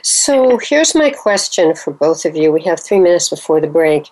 So 0.03 0.59
here's 0.61 0.93
my 0.93 1.09
question 1.09 1.75
for 1.75 1.91
both 1.93 2.25
of 2.25 2.35
you. 2.35 2.51
We 2.51 2.63
have 2.63 2.79
three 2.79 2.99
minutes 2.99 3.29
before 3.29 3.61
the 3.61 3.67
break. 3.67 4.09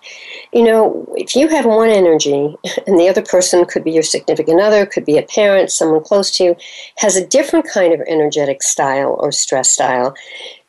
You 0.52 0.64
know, 0.64 1.06
if 1.16 1.36
you 1.36 1.48
have 1.48 1.66
one 1.66 1.90
energy 1.90 2.56
and 2.86 2.98
the 2.98 3.08
other 3.08 3.22
person 3.22 3.66
could 3.66 3.84
be 3.84 3.92
your 3.92 4.02
significant 4.02 4.60
other, 4.60 4.86
could 4.86 5.04
be 5.04 5.18
a 5.18 5.22
parent, 5.22 5.70
someone 5.70 6.02
close 6.02 6.30
to 6.32 6.44
you, 6.44 6.56
has 6.96 7.14
a 7.14 7.26
different 7.26 7.68
kind 7.68 7.92
of 7.92 8.00
energetic 8.08 8.62
style 8.62 9.16
or 9.20 9.32
stress 9.32 9.70
style, 9.70 10.14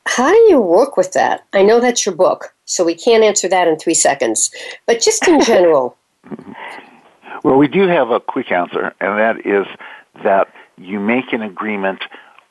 how 0.08 0.32
do 0.32 0.40
you 0.50 0.62
work 0.62 0.96
with 0.96 1.12
that? 1.14 1.46
I 1.54 1.64
know 1.64 1.80
that's 1.80 2.06
your 2.06 2.16
book, 2.16 2.54
so 2.66 2.86
we 2.86 2.96
can't 2.96 3.24
answer 3.24 3.48
that 3.50 3.68
in 3.68 3.78
three 3.78 3.94
seconds, 3.94 4.50
but 4.86 5.02
just 5.02 5.28
in 5.28 5.42
general. 5.44 5.98
well, 7.44 7.58
we 7.58 7.68
do 7.68 7.88
have 7.88 8.10
a 8.10 8.20
quick 8.20 8.52
answer, 8.52 8.94
and 9.02 9.20
that 9.20 9.46
is 9.46 9.68
that 10.24 10.48
you 10.78 11.00
make 11.00 11.34
an 11.34 11.42
agreement 11.42 12.04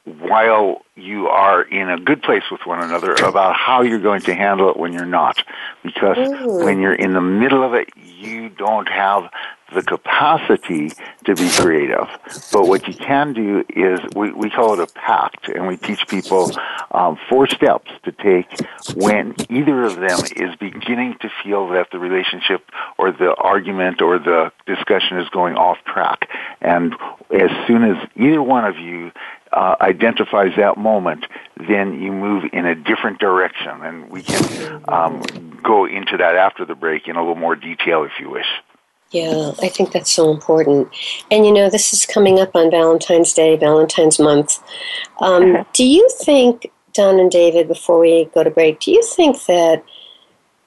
while 0.06 0.82
you 0.94 1.26
are 1.26 1.62
in 1.62 1.90
a 1.90 1.98
good 1.98 2.22
place 2.22 2.44
with 2.50 2.60
one 2.64 2.82
another 2.82 3.12
about 3.14 3.56
how 3.56 3.82
you're 3.82 4.00
going 4.00 4.22
to 4.22 4.34
handle 4.34 4.70
it 4.70 4.76
when 4.76 4.92
you're 4.92 5.04
not. 5.04 5.42
Because 5.82 6.16
Ooh. 6.16 6.64
when 6.64 6.80
you're 6.80 6.94
in 6.94 7.12
the 7.12 7.20
middle 7.20 7.64
of 7.64 7.74
it, 7.74 7.88
you 7.96 8.48
don't 8.48 8.88
have 8.88 9.30
the 9.74 9.82
capacity 9.82 10.92
to 11.24 11.34
be 11.34 11.50
creative. 11.50 12.06
But 12.52 12.68
what 12.68 12.86
you 12.86 12.94
can 12.94 13.32
do 13.32 13.64
is 13.68 13.98
we, 14.14 14.30
we 14.30 14.48
call 14.48 14.74
it 14.74 14.80
a 14.80 14.92
pact, 14.92 15.48
and 15.48 15.66
we 15.66 15.76
teach 15.76 16.06
people 16.06 16.52
um, 16.92 17.18
four 17.28 17.48
steps 17.48 17.90
to 18.04 18.12
take 18.12 18.46
when 18.94 19.34
either 19.50 19.82
of 19.82 19.96
them 19.96 20.20
is 20.36 20.54
beginning 20.60 21.16
to 21.20 21.30
feel 21.42 21.68
that 21.70 21.88
the 21.90 21.98
relationship 21.98 22.70
or 22.96 23.10
the 23.10 23.34
argument 23.34 24.00
or 24.00 24.20
the 24.20 24.52
discussion 24.66 25.18
is 25.18 25.28
going 25.30 25.56
off 25.56 25.78
track. 25.84 26.28
And 26.60 26.94
as 27.32 27.50
soon 27.66 27.82
as 27.82 28.08
either 28.14 28.40
one 28.40 28.64
of 28.64 28.78
you 28.78 29.10
uh, 29.56 29.74
identifies 29.80 30.52
that 30.56 30.76
moment, 30.76 31.24
then 31.66 31.98
you 32.00 32.12
move 32.12 32.44
in 32.52 32.66
a 32.66 32.74
different 32.74 33.18
direction. 33.18 33.80
And 33.82 34.10
we 34.10 34.22
can 34.22 34.84
um, 34.88 35.22
go 35.62 35.86
into 35.86 36.18
that 36.18 36.36
after 36.36 36.66
the 36.66 36.74
break 36.74 37.08
in 37.08 37.16
a 37.16 37.20
little 37.20 37.36
more 37.36 37.56
detail 37.56 38.04
if 38.04 38.12
you 38.20 38.28
wish. 38.28 38.46
Yeah, 39.12 39.52
I 39.62 39.68
think 39.68 39.92
that's 39.92 40.10
so 40.10 40.30
important. 40.30 40.88
And 41.30 41.46
you 41.46 41.52
know, 41.52 41.70
this 41.70 41.94
is 41.94 42.04
coming 42.04 42.38
up 42.38 42.54
on 42.54 42.70
Valentine's 42.70 43.32
Day, 43.32 43.56
Valentine's 43.56 44.18
month. 44.18 44.62
Um, 45.20 45.64
do 45.72 45.84
you 45.84 46.06
think, 46.20 46.70
Don 46.92 47.18
and 47.18 47.30
David, 47.30 47.66
before 47.66 47.98
we 47.98 48.26
go 48.34 48.44
to 48.44 48.50
break, 48.50 48.80
do 48.80 48.90
you 48.90 49.02
think 49.02 49.46
that 49.46 49.82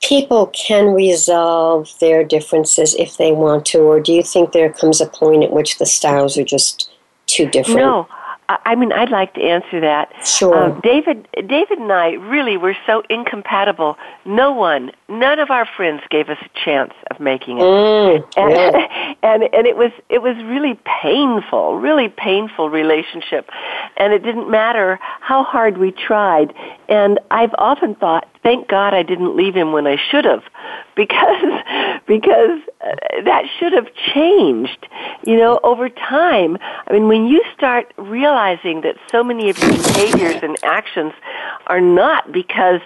people 0.02 0.48
can 0.48 0.88
resolve 0.88 1.94
their 2.00 2.24
differences 2.24 2.96
if 2.96 3.18
they 3.18 3.34
want 3.34 3.68
to, 3.68 3.80
or 3.82 4.00
do 4.00 4.14
you 4.14 4.24
think 4.24 4.52
there 4.52 4.72
comes 4.72 5.00
a 5.00 5.06
point 5.06 5.44
at 5.44 5.52
which 5.52 5.78
the 5.78 5.86
styles 5.86 6.38
are 6.38 6.46
just 6.46 6.90
too 7.28 7.48
different? 7.48 7.82
No, 7.82 8.08
I 8.50 8.74
mean, 8.74 8.92
I'd 8.92 9.12
like 9.12 9.36
to 9.36 9.42
answer 9.42 9.80
that. 9.80 10.12
Sure. 10.26 10.72
Um, 10.72 10.80
David, 10.82 11.28
David 11.36 11.78
and 11.78 11.92
I 11.92 12.14
really 12.14 12.58
were 12.58 12.76
so 12.88 13.04
incompatible. 13.08 13.96
No 14.26 14.52
one, 14.52 14.92
none 15.08 15.38
of 15.38 15.52
our 15.52 15.68
friends 15.78 16.02
gave 16.10 16.30
us 16.30 16.38
a 16.42 16.66
chance 16.66 16.94
of 17.12 17.20
making 17.20 17.60
it, 17.60 17.62
mm, 17.62 18.24
and, 18.38 18.52
yeah. 18.52 19.14
and 19.24 19.44
and 19.54 19.68
it 19.68 19.78
was 19.78 19.92
it 20.10 20.24
was 20.24 20.36
really 20.38 20.80
painful, 21.02 21.78
really 21.78 22.10
painful 22.10 22.72
relationship, 22.72 23.50
and 23.98 24.14
it 24.14 24.24
didn't 24.24 24.50
matter 24.50 24.98
how 25.22 25.44
hard 25.44 25.78
we 25.78 25.92
tried. 25.92 26.52
And 26.88 27.20
I've 27.30 27.54
often 27.60 27.94
thought, 27.94 28.28
thank 28.44 28.68
God 28.68 28.94
I 28.94 29.04
didn't 29.04 29.36
leave 29.36 29.56
him 29.56 29.72
when 29.72 29.88
I 29.88 29.98
should 30.10 30.26
have, 30.26 30.44
because 30.96 31.62
because 32.08 32.60
uh, 32.82 33.22
that 33.26 33.46
should 33.60 33.74
have 33.74 33.88
changed. 34.14 34.88
You 35.26 35.38
know, 35.38 35.60
over 35.64 35.90
time. 35.90 36.58
I 36.88 36.94
mean, 36.94 37.08
when 37.08 37.28
you 37.28 37.44
start 37.56 37.94
realizing 37.98 38.82
that 38.82 38.96
so 39.12 39.24
many 39.24 39.50
of 39.50 39.58
your 39.60 39.72
behaviors 39.72 40.42
and 40.42 40.58
actions 40.64 41.14
are 41.68 41.82
not 41.82 42.32
because 42.32 42.82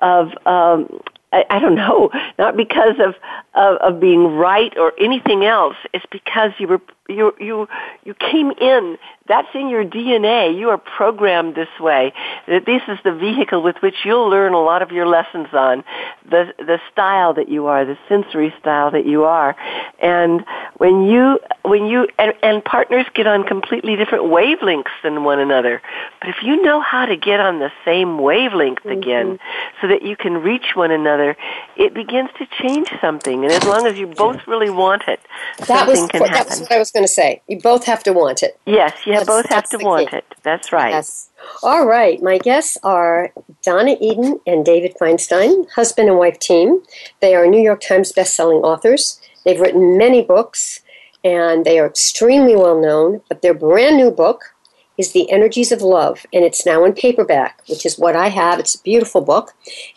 of 0.00 0.28
um, 0.46 1.00
I, 1.32 1.44
I 1.50 1.58
don't 1.58 1.74
know, 1.74 2.10
not 2.38 2.56
because 2.56 2.96
of, 3.00 3.14
of 3.54 3.76
of 3.78 4.00
being 4.00 4.36
right 4.36 4.76
or 4.78 4.92
anything 4.98 5.44
else. 5.44 5.76
It's 5.92 6.06
because 6.10 6.52
you 6.58 6.68
were 6.68 6.80
you 7.08 7.34
you 7.38 7.68
you 8.04 8.14
came 8.14 8.50
in 8.50 8.98
that's 9.28 9.48
in 9.54 9.68
your 9.68 9.84
DNA. 9.84 10.58
You 10.58 10.70
are 10.70 10.78
programmed 10.78 11.54
this 11.54 11.68
way. 11.78 12.14
That 12.46 12.64
this 12.64 12.82
is 12.88 12.98
the 13.04 13.12
vehicle 13.12 13.62
with 13.62 13.76
which 13.80 13.94
you'll 14.04 14.28
learn 14.28 14.54
a 14.54 14.60
lot 14.60 14.80
of 14.80 14.90
your 14.90 15.06
lessons 15.06 15.48
on 15.52 15.84
the 16.24 16.54
the 16.58 16.80
style 16.90 17.34
that 17.34 17.48
you 17.48 17.66
are, 17.66 17.84
the 17.84 17.98
sensory 18.08 18.54
style 18.58 18.90
that 18.90 19.06
you 19.06 19.24
are. 19.24 19.54
And 20.00 20.44
when 20.78 21.02
you 21.02 21.38
when 21.62 21.86
you 21.86 22.08
and, 22.18 22.32
and 22.42 22.64
partners 22.64 23.04
get 23.14 23.26
on 23.26 23.44
completely 23.44 23.96
different 23.96 24.24
wavelengths 24.24 24.96
than 25.02 25.24
one 25.24 25.38
another. 25.38 25.82
But 26.20 26.30
if 26.30 26.36
you 26.42 26.62
know 26.62 26.80
how 26.80 27.04
to 27.04 27.16
get 27.16 27.38
on 27.38 27.58
the 27.58 27.70
same 27.84 28.18
wavelength 28.18 28.78
mm-hmm. 28.78 28.98
again 28.98 29.38
so 29.82 29.88
that 29.88 30.02
you 30.02 30.16
can 30.16 30.38
reach 30.38 30.74
one 30.74 30.90
another, 30.90 31.36
it 31.76 31.92
begins 31.92 32.30
to 32.38 32.46
change 32.62 32.88
something. 33.00 33.44
And 33.44 33.52
as 33.52 33.64
long 33.64 33.86
as 33.86 33.98
you 33.98 34.06
both 34.06 34.46
really 34.46 34.70
want 34.70 35.02
it, 35.06 35.20
that 35.58 35.66
something 35.66 36.00
was, 36.00 36.10
can 36.10 36.24
happen. 36.24 36.66
That's 37.02 37.16
what 37.16 37.24
I 37.24 37.30
was 37.30 37.34
going 37.34 37.38
to 37.38 37.42
say. 37.42 37.42
You 37.48 37.60
both 37.60 37.84
have 37.86 38.02
to 38.04 38.12
want 38.12 38.42
it. 38.42 38.60
Yes, 38.66 39.06
you 39.06 39.12
that's, 39.14 39.26
both 39.26 39.46
have 39.48 39.68
to 39.70 39.78
want 39.78 40.10
key. 40.10 40.16
it. 40.16 40.24
That's 40.42 40.72
right. 40.72 40.90
Yes. 40.90 41.30
All 41.62 41.86
right. 41.86 42.22
My 42.22 42.38
guests 42.38 42.78
are 42.82 43.32
Donna 43.62 43.96
Eden 44.00 44.40
and 44.46 44.64
David 44.64 44.94
Feinstein, 45.00 45.70
husband 45.70 46.08
and 46.08 46.18
wife 46.18 46.38
team. 46.38 46.82
They 47.20 47.34
are 47.34 47.46
New 47.46 47.60
York 47.60 47.80
Times 47.80 48.12
bestselling 48.12 48.62
authors. 48.62 49.20
They've 49.44 49.60
written 49.60 49.98
many 49.98 50.22
books 50.22 50.80
and 51.24 51.64
they 51.64 51.78
are 51.78 51.86
extremely 51.86 52.56
well 52.56 52.80
known, 52.80 53.22
but 53.28 53.42
their 53.42 53.54
brand 53.54 53.96
new 53.96 54.10
book 54.10 54.54
is 54.96 55.12
The 55.12 55.30
Energies 55.30 55.72
of 55.72 55.80
Love, 55.80 56.26
and 56.32 56.44
it's 56.44 56.66
now 56.66 56.84
in 56.84 56.92
paperback, 56.92 57.62
which 57.68 57.86
is 57.86 57.98
what 57.98 58.16
I 58.16 58.28
have. 58.28 58.58
It's 58.58 58.74
a 58.74 58.82
beautiful 58.82 59.20
book, 59.20 59.52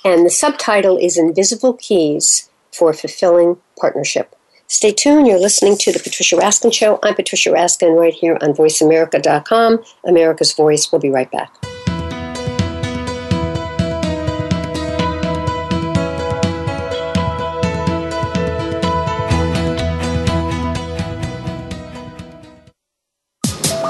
and 0.05 0.25
the 0.25 0.29
subtitle 0.29 0.97
is 0.97 1.17
Invisible 1.17 1.73
Keys 1.73 2.49
for 2.71 2.93
Fulfilling 2.93 3.57
Partnership. 3.79 4.35
Stay 4.71 4.93
tuned. 4.93 5.27
You're 5.27 5.37
listening 5.37 5.77
to 5.79 5.91
The 5.91 5.99
Patricia 5.99 6.37
Raskin 6.37 6.73
Show. 6.73 6.97
I'm 7.03 7.13
Patricia 7.13 7.49
Raskin 7.49 7.93
right 7.99 8.13
here 8.13 8.37
on 8.41 8.53
VoiceAmerica.com, 8.53 9.83
America's 10.05 10.53
Voice. 10.53 10.89
We'll 10.89 11.01
be 11.01 11.09
right 11.09 11.29
back. 11.29 11.53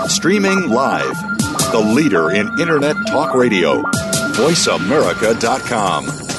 Streaming 0.09 0.69
live, 0.71 1.13
the 1.71 1.93
leader 1.95 2.31
in 2.31 2.47
Internet 2.59 2.95
Talk 3.07 3.35
Radio, 3.35 3.83
VoiceAmerica.com. 4.33 6.30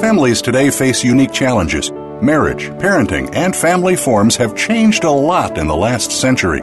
Families 0.00 0.40
today 0.40 0.70
face 0.70 1.02
unique 1.02 1.32
challenges. 1.32 1.90
Marriage, 2.22 2.68
parenting, 2.78 3.34
and 3.34 3.54
family 3.54 3.96
forms 3.96 4.36
have 4.36 4.54
changed 4.54 5.02
a 5.02 5.10
lot 5.10 5.58
in 5.58 5.66
the 5.66 5.74
last 5.74 6.12
century. 6.12 6.62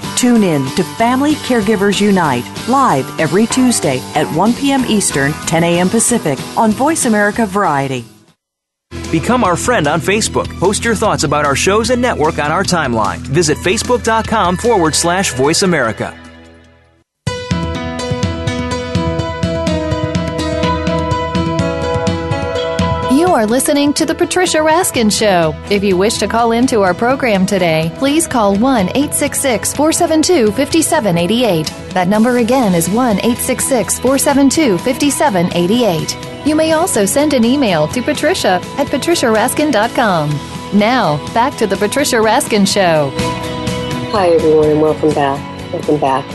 Tune 0.21 0.43
in 0.43 0.63
to 0.75 0.83
Family 0.83 1.33
Caregivers 1.33 1.99
Unite 1.99 2.45
live 2.67 3.19
every 3.19 3.47
Tuesday 3.47 3.97
at 4.13 4.27
1 4.35 4.53
p.m. 4.53 4.85
Eastern, 4.85 5.31
10 5.47 5.63
a.m. 5.63 5.89
Pacific 5.89 6.37
on 6.55 6.69
Voice 6.69 7.05
America 7.05 7.47
Variety. 7.47 8.05
Become 9.11 9.43
our 9.43 9.55
friend 9.55 9.87
on 9.87 9.99
Facebook. 9.99 10.47
Post 10.59 10.85
your 10.85 10.93
thoughts 10.93 11.23
about 11.23 11.43
our 11.43 11.55
shows 11.55 11.89
and 11.89 11.99
network 11.99 12.37
on 12.37 12.51
our 12.51 12.63
timeline. 12.63 13.17
Visit 13.17 13.57
facebook.com 13.57 14.57
forward 14.57 14.93
slash 14.93 15.33
voice 15.33 15.63
America. 15.63 16.15
Are 23.33 23.45
listening 23.45 23.93
to 23.93 24.05
The 24.05 24.13
Patricia 24.13 24.57
Raskin 24.57 25.11
Show. 25.11 25.53
If 25.69 25.83
you 25.83 25.95
wish 25.95 26.17
to 26.17 26.27
call 26.27 26.51
into 26.51 26.81
our 26.81 26.93
program 26.93 27.45
today, 27.45 27.91
please 27.97 28.27
call 28.27 28.57
1 28.57 28.89
866 28.89 29.73
472 29.73 30.51
5788. 30.51 31.67
That 31.93 32.07
number 32.07 32.37
again 32.37 32.73
is 32.73 32.89
1 32.89 33.17
866 33.17 33.99
472 33.99 34.77
5788. 34.79 36.47
You 36.47 36.55
may 36.55 36.73
also 36.73 37.05
send 37.05 37.33
an 37.33 37.45
email 37.45 37.87
to 37.89 38.01
patricia 38.01 38.59
at 38.77 38.87
patriciaraskin.com. 38.87 40.29
Now, 40.77 41.33
back 41.33 41.55
to 41.57 41.67
The 41.67 41.77
Patricia 41.77 42.17
Raskin 42.17 42.67
Show. 42.67 43.11
Hi, 44.11 44.29
everyone, 44.29 44.69
and 44.69 44.81
welcome 44.81 45.13
back. 45.13 45.71
Welcome 45.71 45.99
back. 45.99 46.25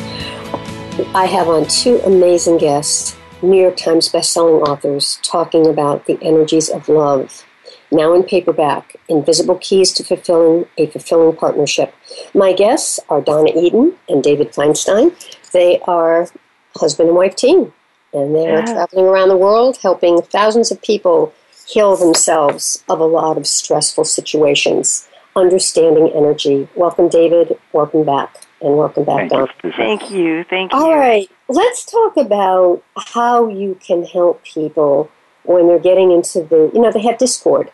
I 1.15 1.27
have 1.27 1.49
on 1.49 1.67
two 1.67 1.99
amazing 2.07 2.59
guests. 2.59 3.16
New 3.43 3.61
York 3.61 3.77
Times 3.77 4.09
bestselling 4.09 4.67
authors 4.67 5.21
talking 5.23 5.67
about 5.67 6.07
the 6.07 6.19
energies 6.23 6.71
of 6.71 6.89
love. 6.89 7.45
Now 7.91 8.15
in 8.15 8.23
paperback, 8.23 8.97
Invisible 9.09 9.59
Keys 9.59 9.93
to 9.93 10.05
Fulfilling 10.05 10.67
a 10.79 10.87
Fulfilling 10.87 11.37
Partnership. 11.37 11.95
My 12.35 12.53
guests 12.55 12.99
are 13.11 13.21
Donna 13.21 13.51
Eden 13.55 13.95
and 14.09 14.23
David 14.23 14.53
Feinstein. 14.53 15.15
They 15.53 15.81
are 15.81 16.29
husband 16.77 17.11
and 17.11 17.17
wife 17.17 17.37
team, 17.37 17.75
and 18.13 18.35
they're 18.35 18.61
Yeah. 18.61 18.73
traveling 18.73 19.05
around 19.07 19.29
the 19.29 19.37
world 19.37 19.79
helping 19.83 20.23
thousands 20.23 20.71
of 20.71 20.81
people 20.81 21.33
heal 21.67 21.95
themselves 21.95 22.83
of 22.89 23.01
a 23.01 23.05
lot 23.07 23.37
of 23.37 23.47
stressful 23.47 24.05
situations, 24.05 25.07
understanding 25.35 26.09
energy. 26.09 26.69
Welcome, 26.75 27.09
David. 27.09 27.59
Welcome 27.73 28.05
back. 28.05 28.46
And 28.61 28.77
welcome 28.77 29.05
back, 29.05 29.29
Thank 29.31 29.51
you, 29.63 29.73
Thank 29.73 30.11
you. 30.11 30.45
Thank 30.45 30.73
you. 30.73 30.79
All 30.79 30.97
right, 30.97 31.31
let's 31.49 31.85
talk 31.85 32.17
about 32.17 32.83
how 32.97 33.49
you 33.49 33.79
can 33.87 34.05
help 34.05 34.43
people 34.45 35.11
when 35.43 35.67
they're 35.69 35.79
getting 35.79 36.11
into 36.11 36.43
the, 36.43 36.71
you 36.73 36.81
know, 36.81 36.91
they 36.91 37.03
have 37.03 37.19
discord 37.19 37.71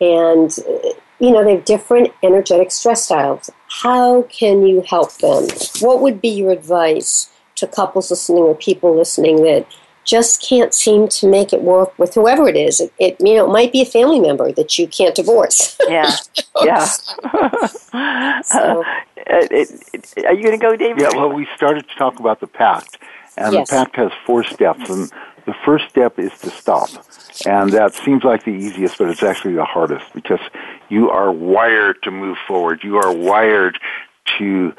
and, 0.00 0.50
uh, 0.66 0.88
you 1.18 1.30
know, 1.30 1.44
they 1.44 1.56
have 1.56 1.64
different 1.64 2.12
energetic 2.22 2.72
stress 2.72 3.04
styles. 3.04 3.50
How 3.68 4.22
can 4.22 4.66
you 4.66 4.82
help 4.88 5.12
them? 5.18 5.46
What 5.80 6.00
would 6.00 6.20
be 6.20 6.30
your 6.30 6.50
advice 6.50 7.30
to 7.56 7.66
couples 7.66 8.10
listening 8.10 8.42
or 8.42 8.54
people 8.54 8.96
listening 8.96 9.42
that 9.44 9.66
just 10.04 10.42
can't 10.42 10.72
seem 10.74 11.08
to 11.08 11.26
make 11.28 11.52
it 11.52 11.62
work 11.62 11.96
with 11.98 12.14
whoever 12.14 12.48
it 12.48 12.56
is? 12.56 12.80
It, 12.80 12.92
it 12.98 13.16
you 13.20 13.34
know, 13.36 13.44
it 13.48 13.52
might 13.52 13.72
be 13.72 13.82
a 13.82 13.86
family 13.86 14.20
member 14.20 14.52
that 14.52 14.78
you 14.78 14.86
can't 14.88 15.14
divorce. 15.14 15.76
Yeah. 15.88 16.10
Yeah. 16.62 16.86
So- 18.44 18.84
Uh, 19.24 19.46
it, 19.52 19.70
it, 19.94 20.24
are 20.26 20.34
you 20.34 20.42
going 20.42 20.58
to 20.58 20.62
go, 20.66 20.74
David? 20.76 21.00
Yeah, 21.00 21.10
well, 21.14 21.32
we 21.32 21.46
started 21.56 21.88
to 21.88 21.94
talk 21.94 22.18
about 22.18 22.40
the 22.40 22.46
pact, 22.48 22.98
and 23.36 23.54
Yes. 23.54 23.70
the 23.70 23.76
pact 23.76 23.94
has 23.96 24.10
four 24.26 24.42
steps, 24.42 24.90
and 24.90 25.10
the 25.46 25.54
first 25.64 25.88
step 25.88 26.18
is 26.18 26.32
to 26.40 26.50
stop, 26.50 26.88
and 27.46 27.70
that 27.72 27.94
seems 27.94 28.24
like 28.24 28.44
the 28.44 28.50
easiest, 28.50 28.98
but 28.98 29.08
it's 29.08 29.22
actually 29.22 29.54
the 29.54 29.64
hardest 29.64 30.12
because 30.12 30.40
you 30.88 31.08
are 31.10 31.30
wired 31.30 32.02
to 32.02 32.10
move 32.10 32.36
forward. 32.48 32.82
You 32.82 32.96
are 32.98 33.12
wired 33.12 33.78
to 34.38 34.74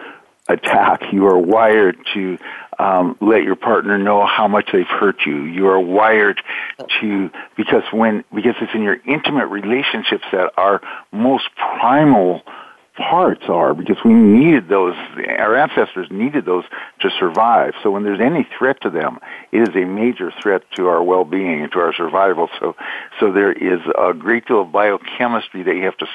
attack. 0.49 1.01
You 1.11 1.27
are 1.27 1.37
wired 1.37 1.97
to 2.13 2.37
um, 2.79 3.17
let 3.21 3.43
your 3.43 3.55
partner 3.55 3.97
know 3.97 4.25
how 4.25 4.47
much 4.47 4.69
they've 4.73 4.85
hurt 4.85 5.25
you. 5.25 5.43
You 5.43 5.67
are 5.67 5.79
wired 5.79 6.41
to 7.01 7.29
because 7.55 7.83
when 7.91 8.23
because 8.33 8.55
it's 8.61 8.73
in 8.73 8.81
your 8.81 8.97
intimate 9.07 9.47
relationships 9.47 10.25
that 10.31 10.51
our 10.57 10.81
most 11.11 11.45
primal 11.55 12.41
parts 12.95 13.43
are 13.47 13.73
because 13.73 13.97
we 14.05 14.13
needed 14.13 14.69
those 14.69 14.93
our 15.39 15.55
ancestors 15.55 16.07
needed 16.11 16.45
those 16.45 16.63
to 16.99 17.09
survive 17.19 17.73
so 17.81 17.89
when 17.89 18.03
there's 18.03 18.21
any 18.21 18.47
threat 18.57 18.79
to 18.81 18.89
them 18.91 19.17
it 19.51 19.67
is 19.67 19.75
a 19.75 19.83
major 19.83 20.31
threat 20.43 20.61
to 20.75 20.87
our 20.87 21.01
well-being 21.01 21.63
and 21.63 21.71
to 21.71 21.79
our 21.79 21.91
survival 21.91 22.49
so 22.59 22.75
so 23.19 23.31
there 23.31 23.51
is 23.51 23.79
a 23.97 24.13
great 24.13 24.45
deal 24.45 24.61
of 24.61 24.71
biochemistry 24.71 25.63
that 25.63 25.75
you 25.75 25.83
have 25.83 25.97
to 25.97 26.05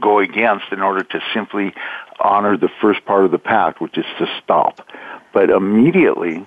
go 0.00 0.18
against 0.18 0.66
in 0.72 0.80
order 0.80 1.02
to 1.02 1.20
simply 1.34 1.72
honor 2.20 2.56
the 2.56 2.70
first 2.80 3.04
part 3.04 3.24
of 3.24 3.30
the 3.30 3.38
pact 3.38 3.80
which 3.80 3.96
is 3.98 4.06
to 4.18 4.26
stop 4.42 4.86
but 5.32 5.50
immediately 5.50 6.46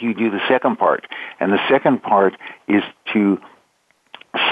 you 0.00 0.14
do 0.14 0.30
the 0.30 0.40
second 0.48 0.76
part 0.76 1.06
and 1.40 1.52
the 1.52 1.68
second 1.68 2.02
part 2.02 2.34
is 2.66 2.82
to 3.12 3.40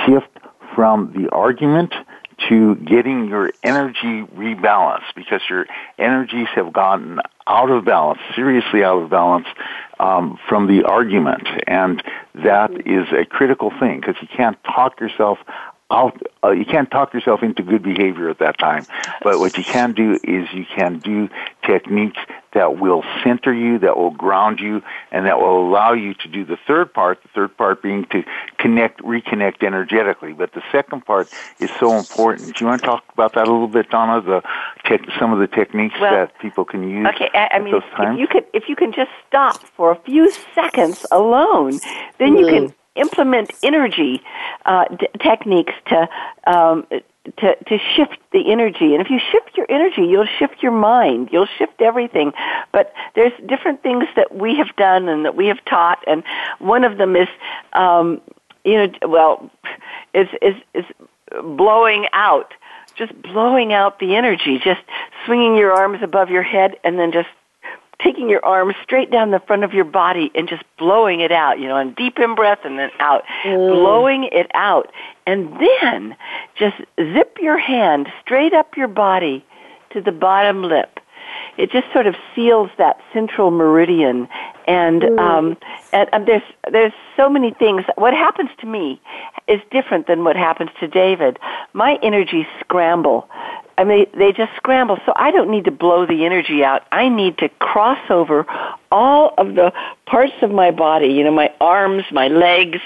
shift 0.04 0.28
from 0.74 1.12
the 1.16 1.28
argument 1.30 1.92
to 2.48 2.74
getting 2.76 3.28
your 3.28 3.50
energy 3.62 4.22
rebalanced 4.36 5.14
because 5.14 5.40
your 5.48 5.66
energies 5.98 6.48
have 6.54 6.72
gotten 6.72 7.18
out 7.46 7.70
of 7.70 7.84
balance, 7.84 8.20
seriously 8.34 8.84
out 8.84 9.02
of 9.02 9.10
balance 9.10 9.46
um, 9.98 10.38
from 10.48 10.66
the 10.66 10.84
argument. 10.84 11.46
And 11.66 12.02
that 12.34 12.70
is 12.86 13.06
a 13.12 13.24
critical 13.24 13.72
thing 13.80 14.00
because 14.00 14.16
you 14.20 14.28
can't 14.36 14.62
talk 14.64 15.00
yourself 15.00 15.38
uh, 15.90 16.10
you 16.50 16.64
can't 16.64 16.90
talk 16.90 17.14
yourself 17.14 17.42
into 17.42 17.62
good 17.62 17.82
behavior 17.82 18.28
at 18.28 18.38
that 18.40 18.58
time. 18.58 18.86
But 19.22 19.38
what 19.38 19.56
you 19.56 19.64
can 19.64 19.92
do 19.92 20.18
is 20.24 20.46
you 20.52 20.64
can 20.74 20.98
do 20.98 21.28
techniques 21.64 22.18
that 22.54 22.78
will 22.78 23.04
center 23.22 23.52
you, 23.52 23.78
that 23.80 23.96
will 23.98 24.10
ground 24.10 24.60
you, 24.60 24.82
and 25.12 25.26
that 25.26 25.38
will 25.38 25.68
allow 25.68 25.92
you 25.92 26.14
to 26.14 26.28
do 26.28 26.44
the 26.44 26.56
third 26.66 26.92
part, 26.92 27.22
the 27.22 27.28
third 27.34 27.56
part 27.56 27.82
being 27.82 28.06
to 28.06 28.24
connect, 28.58 29.00
reconnect 29.02 29.62
energetically. 29.62 30.32
But 30.32 30.52
the 30.54 30.62
second 30.72 31.04
part 31.04 31.28
is 31.60 31.70
so 31.78 31.98
important. 31.98 32.56
Do 32.56 32.64
you 32.64 32.66
want 32.68 32.82
to 32.82 32.86
talk 32.86 33.04
about 33.12 33.34
that 33.34 33.46
a 33.46 33.52
little 33.52 33.68
bit, 33.68 33.90
Donna? 33.90 34.20
The 34.22 34.42
tech, 34.86 35.02
some 35.20 35.32
of 35.32 35.38
the 35.38 35.46
techniques 35.48 35.96
Well, 36.00 36.12
that 36.12 36.38
people 36.40 36.64
can 36.64 36.88
use 36.88 37.06
Okay, 37.14 37.30
I, 37.34 37.48
I 37.52 37.56
at 37.56 37.62
mean, 37.62 37.72
those 37.72 37.82
if 37.84 37.96
times? 37.96 38.18
you 38.18 38.26
could, 38.26 38.44
if 38.54 38.64
you 38.68 38.74
can 38.76 38.92
just 38.92 39.10
stop 39.28 39.60
for 39.76 39.92
a 39.92 39.96
few 40.02 40.32
seconds 40.54 41.04
alone, 41.12 41.80
then 42.18 42.36
you 42.38 42.46
Mm. 42.46 42.48
can 42.48 42.74
implement 42.96 43.50
energy 43.62 44.22
uh, 44.64 44.84
d- 44.86 45.08
techniques 45.20 45.74
to 45.88 46.08
um, 46.46 46.86
to, 47.38 47.56
to 47.56 47.78
shift 47.96 48.18
the 48.32 48.50
energy. 48.50 48.94
And 48.94 49.00
if 49.00 49.10
you 49.10 49.18
shift 49.32 49.56
your 49.56 49.66
energy, 49.68 50.02
you'll 50.02 50.28
shift 50.38 50.62
your 50.62 50.72
mind. 50.72 51.30
You'll 51.32 51.48
shift 51.58 51.80
everything. 51.80 52.32
But 52.72 52.92
there's 53.14 53.32
different 53.46 53.82
things 53.82 54.04
that 54.16 54.34
we 54.34 54.56
have 54.56 54.74
done 54.76 55.08
and 55.08 55.24
that 55.24 55.34
we 55.34 55.46
have 55.46 55.64
taught. 55.64 56.02
And 56.06 56.22
one 56.58 56.84
of 56.84 56.98
them 56.98 57.16
is, 57.16 57.28
um, 57.72 58.20
you 58.64 58.74
know, 58.74 58.92
well, 59.08 59.50
is, 60.14 60.28
is, 60.40 60.54
is 60.74 60.84
blowing 61.42 62.06
out. 62.12 62.54
Just 62.96 63.20
blowing 63.20 63.72
out 63.72 63.98
the 63.98 64.16
energy, 64.16 64.58
just 64.58 64.80
swinging 65.26 65.56
your 65.56 65.72
arms 65.72 65.98
above 66.02 66.30
your 66.30 66.42
head 66.42 66.76
and 66.82 66.98
then 66.98 67.12
just 67.12 67.28
taking 68.02 68.28
your 68.28 68.44
arms 68.44 68.74
straight 68.82 69.10
down 69.10 69.30
the 69.30 69.40
front 69.40 69.64
of 69.64 69.72
your 69.72 69.84
body 69.84 70.30
and 70.34 70.48
just 70.48 70.62
blowing 70.78 71.20
it 71.20 71.32
out, 71.32 71.58
you 71.58 71.66
know, 71.66 71.76
and 71.76 71.94
deep 71.96 72.18
in 72.18 72.34
breath 72.34 72.60
and 72.64 72.78
then 72.78 72.90
out, 73.00 73.24
mm. 73.44 73.72
blowing 73.72 74.28
it 74.32 74.50
out. 74.54 74.92
And 75.26 75.52
then 75.58 76.16
just 76.56 76.76
zip 76.96 77.38
your 77.40 77.58
hand 77.58 78.08
straight 78.22 78.52
up 78.52 78.76
your 78.76 78.88
body 78.88 79.44
to 79.90 80.00
the 80.00 80.12
bottom 80.12 80.62
lip. 80.62 81.00
It 81.56 81.70
just 81.70 81.90
sort 81.92 82.06
of 82.06 82.14
seals 82.34 82.70
that 82.76 83.00
central 83.12 83.50
meridian, 83.50 84.28
and 84.68 85.02
mm. 85.02 85.18
um, 85.18 85.56
and 85.92 86.08
um, 86.12 86.24
there's 86.26 86.42
there's 86.70 86.92
so 87.16 87.30
many 87.30 87.52
things. 87.54 87.84
What 87.96 88.12
happens 88.12 88.50
to 88.60 88.66
me 88.66 89.00
is 89.48 89.60
different 89.70 90.06
than 90.06 90.22
what 90.22 90.36
happens 90.36 90.70
to 90.80 90.86
David. 90.86 91.38
My 91.72 91.98
energies 92.02 92.46
scramble 92.60 93.28
I 93.78 93.84
mean, 93.84 94.06
they 94.16 94.32
just 94.32 94.52
scramble. 94.56 94.98
So 95.04 95.12
I 95.16 95.30
don't 95.30 95.50
need 95.50 95.66
to 95.66 95.70
blow 95.70 96.06
the 96.06 96.24
energy 96.24 96.64
out. 96.64 96.82
I 96.92 97.08
need 97.08 97.38
to 97.38 97.48
cross 97.48 97.98
over 98.08 98.46
all 98.90 99.34
of 99.36 99.54
the 99.54 99.72
parts 100.06 100.32
of 100.40 100.50
my 100.50 100.70
body, 100.70 101.08
you 101.08 101.24
know, 101.24 101.32
my 101.32 101.52
arms, 101.60 102.04
my 102.10 102.28
legs, 102.28 102.78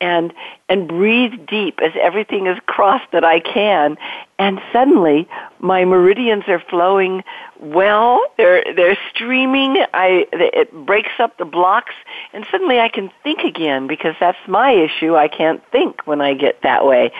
and, 0.00 0.32
and 0.68 0.86
breathe 0.86 1.46
deep 1.48 1.80
as 1.82 1.92
everything 2.00 2.46
is 2.46 2.58
crossed 2.66 3.10
that 3.12 3.24
I 3.24 3.40
can. 3.40 3.96
And 4.38 4.60
suddenly 4.72 5.26
my 5.58 5.84
meridians 5.84 6.44
are 6.46 6.62
flowing 6.70 7.24
well. 7.58 8.20
They're, 8.36 8.62
they're 8.74 8.98
streaming. 9.12 9.78
I, 9.94 10.26
it 10.32 10.72
breaks 10.86 11.12
up 11.18 11.38
the 11.38 11.46
blocks 11.46 11.94
and 12.32 12.46
suddenly 12.50 12.78
I 12.78 12.88
can 12.88 13.10
think 13.22 13.40
again 13.40 13.86
because 13.86 14.14
that's 14.20 14.38
my 14.46 14.72
issue. 14.72 15.16
I 15.16 15.28
can't 15.28 15.62
think 15.72 16.06
when 16.06 16.20
I 16.20 16.34
get 16.34 16.62
that 16.62 16.84
way. 16.86 17.10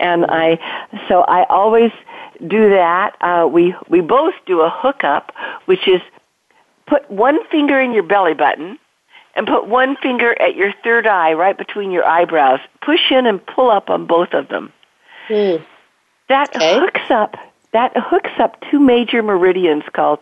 And 0.00 0.24
I, 0.26 0.58
so 1.08 1.20
I 1.20 1.44
always, 1.44 1.92
do 2.46 2.70
that. 2.70 3.16
Uh, 3.20 3.46
we 3.46 3.74
we 3.88 4.00
both 4.00 4.34
do 4.46 4.60
a 4.60 4.70
hookup, 4.70 5.32
which 5.66 5.86
is 5.86 6.00
put 6.86 7.10
one 7.10 7.38
finger 7.50 7.80
in 7.80 7.92
your 7.92 8.02
belly 8.02 8.34
button 8.34 8.78
and 9.34 9.46
put 9.46 9.66
one 9.66 9.96
finger 9.96 10.38
at 10.40 10.54
your 10.56 10.72
third 10.84 11.06
eye, 11.06 11.32
right 11.32 11.56
between 11.56 11.90
your 11.90 12.04
eyebrows. 12.04 12.60
Push 12.84 13.10
in 13.10 13.26
and 13.26 13.44
pull 13.44 13.70
up 13.70 13.88
on 13.88 14.06
both 14.06 14.32
of 14.32 14.48
them. 14.48 14.72
Hmm. 15.28 15.56
That 16.28 16.54
okay. 16.54 16.78
hooks 16.78 17.10
up. 17.10 17.36
That 17.72 17.92
hooks 17.96 18.32
up 18.38 18.56
two 18.70 18.78
major 18.78 19.22
meridians 19.22 19.84
called 19.94 20.18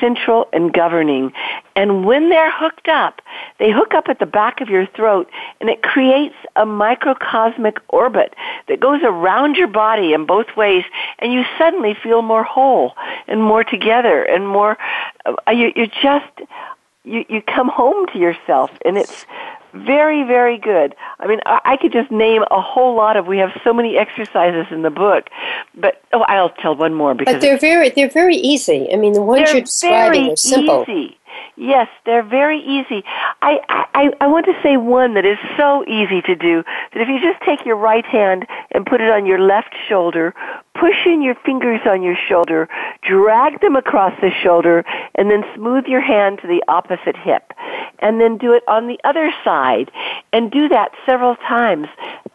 central 0.00 0.48
and 0.52 0.72
governing. 0.72 1.32
And 1.76 2.04
when 2.04 2.30
they're 2.30 2.52
hooked 2.52 2.88
up, 2.88 3.22
they 3.58 3.70
hook 3.70 3.94
up 3.94 4.04
at 4.08 4.18
the 4.18 4.26
back 4.26 4.60
of 4.60 4.68
your 4.68 4.86
throat 4.86 5.30
and 5.60 5.70
it 5.70 5.82
creates 5.82 6.34
a 6.56 6.66
microcosmic 6.66 7.78
orbit 7.88 8.34
that 8.68 8.80
goes 8.80 9.00
around 9.02 9.56
your 9.56 9.68
body 9.68 10.12
in 10.12 10.26
both 10.26 10.46
ways 10.56 10.84
and 11.18 11.32
you 11.32 11.44
suddenly 11.58 11.94
feel 12.02 12.22
more 12.22 12.44
whole 12.44 12.94
and 13.28 13.42
more 13.42 13.64
together 13.64 14.24
and 14.24 14.48
more, 14.48 14.76
uh, 15.26 15.50
you, 15.50 15.72
you 15.76 15.86
just, 15.86 16.26
you, 17.04 17.24
you 17.28 17.42
come 17.42 17.68
home 17.68 18.06
to 18.12 18.18
yourself 18.18 18.70
and 18.84 18.98
it's 18.98 19.24
very, 19.72 20.24
very 20.24 20.58
good. 20.58 20.94
I 21.18 21.26
mean, 21.26 21.40
I, 21.46 21.60
I 21.64 21.76
could 21.76 21.92
just 21.92 22.10
name 22.10 22.42
a 22.50 22.60
whole 22.60 22.96
lot 22.96 23.16
of. 23.16 23.26
We 23.26 23.38
have 23.38 23.50
so 23.62 23.72
many 23.72 23.96
exercises 23.96 24.66
in 24.70 24.82
the 24.82 24.90
book, 24.90 25.28
but 25.74 26.02
oh, 26.12 26.22
I'll 26.22 26.50
tell 26.50 26.74
one 26.74 26.94
more 26.94 27.14
because. 27.14 27.34
But 27.34 27.40
they're 27.40 27.58
very, 27.58 27.90
they're 27.90 28.10
very 28.10 28.36
easy. 28.36 28.88
I 28.92 28.96
mean, 28.96 29.12
the 29.12 29.22
ones 29.22 29.52
you're 29.52 29.62
describing 29.62 30.32
are 30.32 30.36
simple. 30.36 30.84
Easy. 30.88 31.19
Yes, 31.60 31.88
they're 32.06 32.22
very 32.22 32.58
easy. 32.58 33.04
I, 33.42 33.60
I, 33.92 34.10
I 34.18 34.28
want 34.28 34.46
to 34.46 34.58
say 34.62 34.78
one 34.78 35.12
that 35.12 35.26
is 35.26 35.36
so 35.58 35.84
easy 35.86 36.22
to 36.22 36.34
do 36.34 36.64
that 36.94 37.02
if 37.02 37.06
you 37.06 37.20
just 37.20 37.38
take 37.44 37.66
your 37.66 37.76
right 37.76 38.06
hand 38.06 38.46
and 38.70 38.86
put 38.86 39.02
it 39.02 39.10
on 39.10 39.26
your 39.26 39.38
left 39.38 39.74
shoulder, 39.86 40.34
push 40.74 41.04
in 41.04 41.20
your 41.20 41.34
fingers 41.34 41.80
on 41.84 42.02
your 42.02 42.16
shoulder, 42.16 42.66
drag 43.02 43.60
them 43.60 43.76
across 43.76 44.18
the 44.22 44.30
shoulder, 44.42 44.86
and 45.16 45.30
then 45.30 45.44
smooth 45.54 45.84
your 45.84 46.00
hand 46.00 46.38
to 46.40 46.46
the 46.46 46.64
opposite 46.66 47.14
hip. 47.14 47.52
And 47.98 48.18
then 48.18 48.38
do 48.38 48.54
it 48.54 48.62
on 48.66 48.86
the 48.86 48.98
other 49.04 49.30
side 49.44 49.90
and 50.32 50.50
do 50.50 50.66
that 50.70 50.92
several 51.04 51.36
times. 51.36 51.88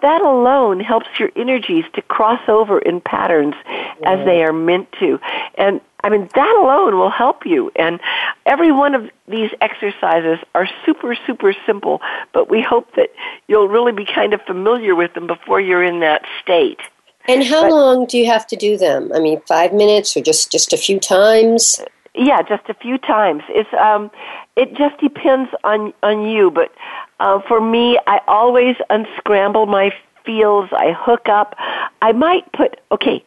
That 0.03 0.21
alone 0.21 0.79
helps 0.81 1.07
your 1.19 1.31
energies 1.35 1.85
to 1.93 2.03
cross 2.03 2.41
over 2.47 2.77
in 2.77 3.01
patterns 3.01 3.55
as 4.03 4.23
they 4.23 4.43
are 4.43 4.53
meant 4.53 4.91
to. 4.99 5.19
And 5.55 5.81
I 6.05 6.09
mean, 6.09 6.29
that 6.35 6.55
alone 6.61 6.99
will 6.99 7.09
help 7.09 7.47
you. 7.47 7.71
And 7.75 7.99
every 8.45 8.71
one 8.71 8.93
of 8.93 9.09
these 9.27 9.49
exercises 9.59 10.37
are 10.53 10.69
super, 10.85 11.17
super 11.25 11.55
simple, 11.65 11.99
but 12.31 12.47
we 12.47 12.61
hope 12.61 12.93
that 12.95 13.09
you'll 13.47 13.67
really 13.67 13.91
be 13.91 14.05
kind 14.05 14.31
of 14.31 14.41
familiar 14.43 14.93
with 14.93 15.15
them 15.15 15.25
before 15.25 15.59
you're 15.59 15.83
in 15.83 16.01
that 16.01 16.21
state. 16.39 16.79
And 17.27 17.43
how 17.43 17.63
but, 17.63 17.71
long 17.71 18.05
do 18.05 18.19
you 18.19 18.27
have 18.27 18.45
to 18.47 18.55
do 18.55 18.77
them? 18.77 19.11
I 19.15 19.19
mean, 19.19 19.41
five 19.47 19.73
minutes 19.73 20.15
or 20.15 20.21
just, 20.21 20.51
just 20.51 20.73
a 20.73 20.77
few 20.77 20.99
times? 20.99 21.81
Yeah, 22.13 22.43
just 22.43 22.69
a 22.69 22.75
few 22.75 22.99
times. 22.99 23.41
It's 23.49 23.73
um, 23.73 24.11
it 24.55 24.73
just 24.75 24.97
depends 25.01 25.49
on 25.65 25.91
on 26.01 26.25
you. 26.25 26.49
But 26.49 26.71
uh, 27.19 27.41
for 27.41 27.59
me, 27.59 27.99
I 28.07 28.21
always 28.25 28.77
unscramble 28.89 29.65
my 29.65 29.91
fields. 30.25 30.71
I 30.71 30.93
hook 30.93 31.27
up. 31.27 31.55
I 32.01 32.13
might 32.13 32.49
put 32.53 32.79
okay. 32.89 33.21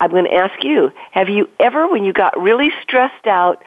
I'm 0.00 0.10
going 0.10 0.24
to 0.24 0.34
ask 0.34 0.62
you, 0.62 0.90
have 1.12 1.28
you 1.28 1.48
ever, 1.60 1.88
when 1.88 2.04
you 2.04 2.12
got 2.12 2.40
really 2.40 2.70
stressed 2.82 3.26
out, 3.26 3.62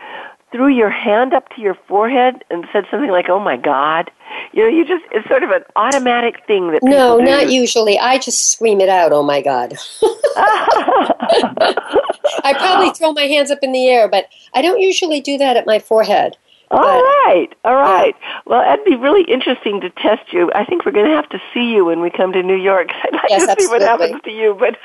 threw 0.52 0.68
your 0.68 0.90
hand 0.90 1.34
up 1.34 1.50
to 1.56 1.62
your 1.62 1.76
forehead 1.88 2.44
and 2.50 2.66
said 2.72 2.86
something 2.92 3.10
like, 3.10 3.30
oh 3.30 3.40
my 3.40 3.58
God? 3.58 4.12
You 4.54 4.64
know, 4.64 4.70
you 4.70 4.86
just, 4.86 5.04
it's 5.12 5.28
sort 5.28 5.44
of 5.44 5.52
an 5.52 5.64
automatic 5.76 6.46
thing 6.46 6.72
that 6.72 6.84
No, 6.84 7.18
do. 7.18 7.26
not 7.26 7.50
usually. 7.50 7.98
I 7.98 8.18
just 8.18 8.52
scream 8.52 8.82
it 8.82 8.90
out, 8.90 9.12
oh 9.12 9.24
my 9.24 9.42
God. 9.42 9.74
I 12.44 12.54
probably 12.58 12.92
throw 12.92 13.14
my 13.14 13.24
hands 13.24 13.52
up 13.52 13.60
in 13.62 13.72
the 13.72 13.88
air, 13.88 14.08
but 14.08 14.26
I 14.54 14.62
don't 14.62 14.80
usually 14.80 15.22
do 15.22 15.38
that 15.38 15.58
at 15.58 15.66
my 15.66 15.80
forehead. 15.80 16.38
All 16.70 16.80
but, 16.80 16.86
right, 16.86 17.48
all 17.64 17.76
right. 17.76 18.16
well, 18.46 18.62
that'd 18.62 18.84
be 18.84 18.96
really 18.96 19.24
interesting 19.24 19.80
to 19.82 19.90
test 19.90 20.34
you. 20.34 20.52
I 20.54 20.66
think 20.66 20.86
we're 20.86 20.92
going 20.92 21.06
to 21.06 21.16
have 21.16 21.30
to 21.30 21.40
see 21.54 21.74
you 21.74 21.86
when 21.86 22.02
we 22.02 22.10
come 22.10 22.34
to 22.34 22.44
New 22.44 22.58
York. 22.58 22.90
I'd 23.04 23.14
like 23.14 23.24
yes, 23.30 23.46
to 23.46 23.52
absolutely. 23.52 23.64
see 23.64 23.70
what 23.70 23.82
happens 23.82 24.22
to 24.24 24.32
you. 24.32 24.54
But, 24.60 24.78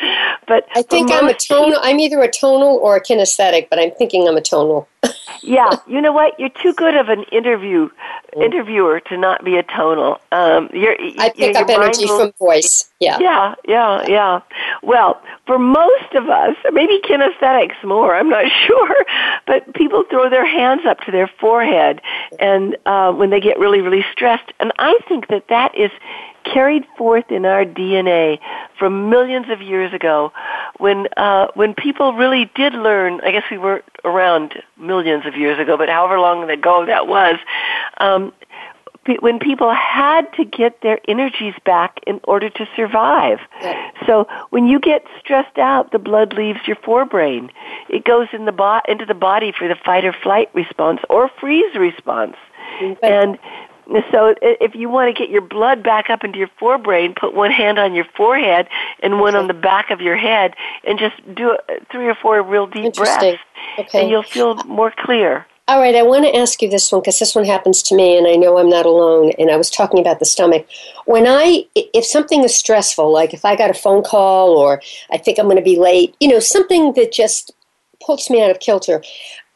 but 0.47 0.69
I 0.77 0.83
think 0.83 1.11
I'm 1.11 1.29
a 1.29 1.35
tonal. 1.35 1.79
I'm 1.83 1.99
either 1.99 2.21
a 2.21 2.31
tonal 2.31 2.79
or 2.83 2.97
a 2.97 3.03
kinesthetic, 3.03 3.69
but 3.69 3.81
I'm 3.81 3.91
thinking 3.93 4.29
I'm 4.29 4.37
a 4.37 4.41
tonal. 4.41 4.89
yeah, 5.43 5.71
you 5.89 6.01
know 6.01 6.13
what? 6.13 6.39
You're 6.39 6.51
too 6.51 6.73
good 6.75 6.95
of 6.95 7.09
an 7.09 7.25
interview 7.33 7.91
interviewer 8.37 9.01
to 9.01 9.17
not 9.17 9.45
be 9.45 9.57
a 9.57 9.63
tonal. 9.63 10.21
Um, 10.31 10.71
you're, 10.73 10.97
I 11.19 11.31
pick 11.31 11.57
up 11.57 11.69
energy 11.69 12.07
will, 12.07 12.19
from 12.19 12.33
voice. 12.39 12.91
Yeah, 13.01 13.19
yeah, 13.21 13.55
yeah, 13.67 14.05
yeah. 14.07 14.41
Well, 14.83 15.21
for 15.47 15.59
most 15.59 16.15
of 16.15 16.29
us, 16.29 16.57
maybe 16.73 17.01
kinesthetics 17.01 17.83
more. 17.85 18.15
I'm 18.15 18.29
not 18.29 18.45
sure, 18.67 19.05
but 19.47 19.62
throw 20.23 20.31
their 20.31 20.47
hands 20.47 20.83
up 20.87 21.01
to 21.01 21.11
their 21.11 21.31
forehead, 21.41 22.01
and 22.39 22.77
uh, 22.87 23.13
when 23.13 23.31
they 23.31 23.41
get 23.41 23.59
really, 23.59 23.81
really 23.81 24.05
stressed, 24.13 24.53
and 24.61 24.73
I 24.79 24.99
think 25.09 25.29
that 25.29 25.49
that 25.49 25.75
is 25.77 25.91
carried 26.45 26.85
forth 26.99 27.31
in 27.31 27.45
our 27.45 27.65
DNA 27.65 28.39
from 28.79 29.11
millions 29.11 29.47
of 29.49 29.63
years 29.63 29.93
ago 29.93 30.33
when 30.79 31.07
uh, 31.17 31.47
when 31.55 31.73
people 31.73 32.15
really 32.15 32.51
did 32.57 32.73
learn 32.75 33.21
I 33.21 33.31
guess 33.31 33.45
we 33.49 33.59
weren't 33.59 33.85
around 34.05 34.61
millions 34.77 35.25
of 35.25 35.37
years 35.37 35.61
ago 35.61 35.77
but 35.77 35.89
however 35.89 36.19
long 36.19 36.51
ago 36.51 36.85
that 36.85 37.07
was 37.07 37.37
um, 37.99 38.33
when 39.21 39.39
people 39.39 39.73
had 39.73 40.33
to 40.35 40.45
get 40.45 40.81
their 40.83 40.99
energies 41.09 41.55
back 41.65 41.99
in 42.07 42.21
order 42.25 42.49
to 42.51 42.67
survive. 42.77 43.39
So 44.07 44.27
when 44.51 44.67
you 44.67 44.79
get 44.79 45.05
stressed 45.19 45.59
out, 45.59 45.93
the 45.93 45.99
blood 45.99 46.35
leaves 46.35 46.61
your 46.67 46.77
forebrain. 46.77 47.51
It 47.89 48.05
goes 48.05 48.29
in 48.33 48.45
the 48.45 48.53
bo- 48.53 48.81
into 48.87 49.05
the 49.05 49.15
body 49.15 49.53
for 49.57 49.69
the 49.69 49.75
fight 49.75 50.05
or 50.05 50.13
flight 50.13 50.51
response 50.55 51.01
or 51.11 51.31
freeze 51.41 51.75
response. 51.75 52.37
Mm-hmm. 52.81 53.05
And 53.05 53.39
so 54.11 54.35
if 54.41 54.75
you 54.75 54.89
want 54.89 55.15
to 55.15 55.21
get 55.21 55.31
your 55.31 55.43
blood 55.43 55.83
back 55.83 56.09
up 56.09 56.25
into 56.25 56.39
your 56.39 56.51
forebrain, 56.61 57.17
put 57.17 57.35
one 57.35 57.51
hand 57.51 57.79
on 57.79 57.95
your 57.95 58.07
forehead 58.17 58.69
and 59.03 59.21
one 59.21 59.35
on 59.35 59.49
the 59.49 59.55
back 59.55 59.91
of 59.91 60.01
your 60.01 60.17
head, 60.17 60.55
and 60.85 60.99
just 60.99 61.17
do 61.35 61.57
three 61.91 62.09
or 62.09 62.15
four 62.15 62.41
real 62.43 62.67
deep 62.67 62.95
breaths, 62.95 63.41
okay. 63.79 64.01
and 64.01 64.11
you'll 64.11 64.23
feel 64.23 64.55
more 64.65 64.93
clear. 64.97 65.47
All 65.73 65.81
right, 65.81 65.95
I 65.95 66.03
want 66.03 66.27
to 66.27 66.37
ask 66.37 66.61
you 66.61 66.69
this 66.69 66.93
one 66.93 67.01
because 67.01 67.19
this 67.19 67.35
one 67.35 67.47
happens 67.47 67.83
to 67.85 67.95
me, 67.95 68.19
and 68.19 68.27
I 68.27 68.35
know 68.35 68.59
I'm 68.59 68.69
not 68.69 68.85
alone. 68.85 69.33
And 69.39 69.51
I 69.51 69.57
was 69.57 69.71
talking 69.71 69.99
about 70.01 70.19
the 70.19 70.27
stomach. 70.27 70.67
When 71.07 71.27
I, 71.27 71.65
if 71.75 72.05
something 72.05 72.45
is 72.45 72.55
stressful, 72.55 73.11
like 73.11 73.33
if 73.33 73.43
I 73.47 73.57
got 73.57 73.71
a 73.71 73.75
phone 73.75 74.03
call 74.03 74.59
or 74.59 74.83
I 75.11 75.17
think 75.17 75.39
I'm 75.39 75.47
going 75.47 75.57
to 75.57 75.63
be 75.63 75.79
late, 75.79 76.15
you 76.21 76.29
know, 76.29 76.41
something 76.41 76.93
that 76.93 77.11
just 77.11 77.53
pulls 78.05 78.29
me 78.29 78.45
out 78.45 78.51
of 78.51 78.61
kilter, 78.61 79.03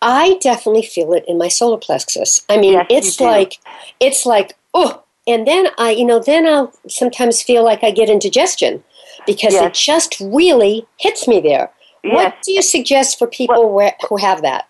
I 0.00 0.38
definitely 0.40 0.84
feel 0.84 1.12
it 1.12 1.26
in 1.28 1.36
my 1.36 1.48
solar 1.48 1.76
plexus. 1.76 2.40
I 2.48 2.56
mean, 2.56 2.72
yes, 2.72 2.86
it's 2.88 3.20
like 3.20 3.58
it's 4.00 4.24
like 4.24 4.56
oh, 4.72 5.02
and 5.26 5.46
then 5.46 5.66
I, 5.76 5.90
you 5.90 6.06
know, 6.06 6.18
then 6.18 6.46
I'll 6.46 6.72
sometimes 6.88 7.42
feel 7.42 7.62
like 7.62 7.84
I 7.84 7.90
get 7.90 8.08
indigestion. 8.08 8.82
because 9.26 9.52
Yes. 9.52 9.66
it 9.66 9.74
just 9.74 10.20
really 10.20 10.86
hits 10.98 11.28
me 11.28 11.40
there. 11.40 11.70
Yes. 12.02 12.14
What 12.14 12.42
do 12.42 12.52
you 12.52 12.62
suggest 12.62 13.18
for 13.18 13.26
people 13.26 13.70
where, 13.70 13.94
who 14.08 14.16
have 14.16 14.40
that? 14.42 14.66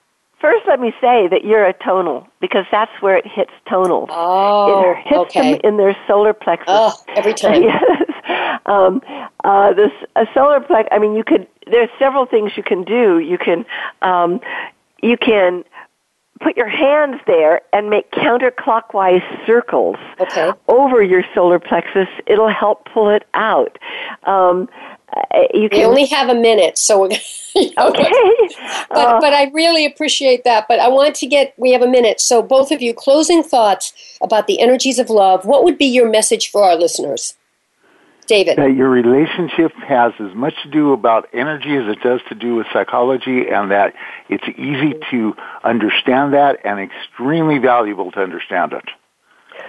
First, 0.47 0.65
let 0.69 0.79
me 0.79 0.93
say 1.01 1.27
that 1.27 1.45
you're 1.45 1.67
a 1.67 1.73
tonal 1.73 2.25
because 2.41 2.67
that's 2.71 2.93
where 3.01 3.17
it 3.17 3.27
hits 3.27 3.51
tonal. 3.69 4.07
Oh, 4.11 4.93
it 4.93 4.99
hits 4.99 5.37
okay. 5.37 5.55
them 5.55 5.61
in 5.65 5.77
their 5.77 5.97
solar 6.07 6.33
plexus. 6.33 6.67
Oh, 6.69 6.95
every 7.17 7.35
time. 7.45 7.65
yes. 7.65 7.83
Um, 8.65 9.03
uh, 9.43 9.73
this 9.73 9.91
a 10.15 10.25
solar 10.35 10.61
plexus. 10.61 10.89
I 10.93 11.01
mean, 11.01 11.17
you 11.17 11.25
could. 11.25 11.49
There's 11.69 11.89
several 11.99 12.27
things 12.27 12.53
you 12.57 12.63
can 12.63 12.85
do. 12.85 13.19
You 13.19 13.39
can, 13.39 13.67
um, 14.03 14.41
you 15.03 15.17
can 15.17 15.65
put 16.41 16.57
your 16.57 16.69
hands 16.69 17.21
there 17.27 17.63
and 17.73 17.89
make 17.91 18.11
counterclockwise 18.13 19.23
circles 19.47 19.97
Okay. 20.21 20.53
over 20.69 21.03
your 21.03 21.25
solar 21.35 21.59
plexus. 21.59 22.09
It'll 22.27 22.49
help 22.49 22.85
pull 22.93 23.11
it 23.11 23.25
out. 23.35 23.79
Um, 24.25 24.69
uh, 25.17 25.23
you 25.55 25.69
We 25.73 25.85
only 25.85 26.05
have 26.07 26.29
a 26.29 26.35
minute, 26.35 26.77
so 26.79 27.01
we're 27.03 27.07
okay. 27.57 28.11
But, 28.91 28.91
Uh, 28.91 29.21
but 29.21 29.33
I 29.33 29.51
really 29.55 29.87
appreciate 29.87 30.45
that. 30.45 30.67
But 30.69 30.79
I 30.81 30.89
want 30.89 31.15
to 31.17 31.27
get, 31.27 31.55
we 31.57 31.73
have 31.73 31.81
a 31.83 31.87
minute. 31.87 32.21
So, 32.21 32.43
both 32.43 32.71
of 32.71 32.83
you, 32.83 32.93
closing 32.93 33.43
thoughts 33.43 33.93
about 34.21 34.47
the 34.47 34.61
energies 34.61 34.99
of 34.99 35.09
love. 35.09 35.45
What 35.47 35.65
would 35.65 35.79
be 35.79 35.87
your 35.87 36.09
message 36.11 36.51
for 36.51 36.65
our 36.65 36.75
listeners? 36.77 37.35
David. 38.27 38.59
that 38.59 38.75
your 38.75 38.89
relationship 38.89 39.73
has 39.87 40.13
as 40.21 40.35
much 40.35 40.55
to 40.63 40.71
do 40.71 40.93
about 40.93 41.29
energy 41.33 41.77
as 41.77 41.89
it 41.89 42.01
does 42.03 42.21
to 42.29 42.35
do 42.35 42.57
with 42.57 42.67
psychology 42.73 43.49
and 43.49 43.71
that 43.71 43.95
it's 44.29 44.47
easy 44.59 44.95
to 45.11 45.35
understand 45.65 46.35
that 46.35 46.59
and 46.65 46.81
extremely 46.81 47.59
valuable 47.59 48.11
to 48.13 48.21
understand 48.21 48.73
it. 48.73 48.85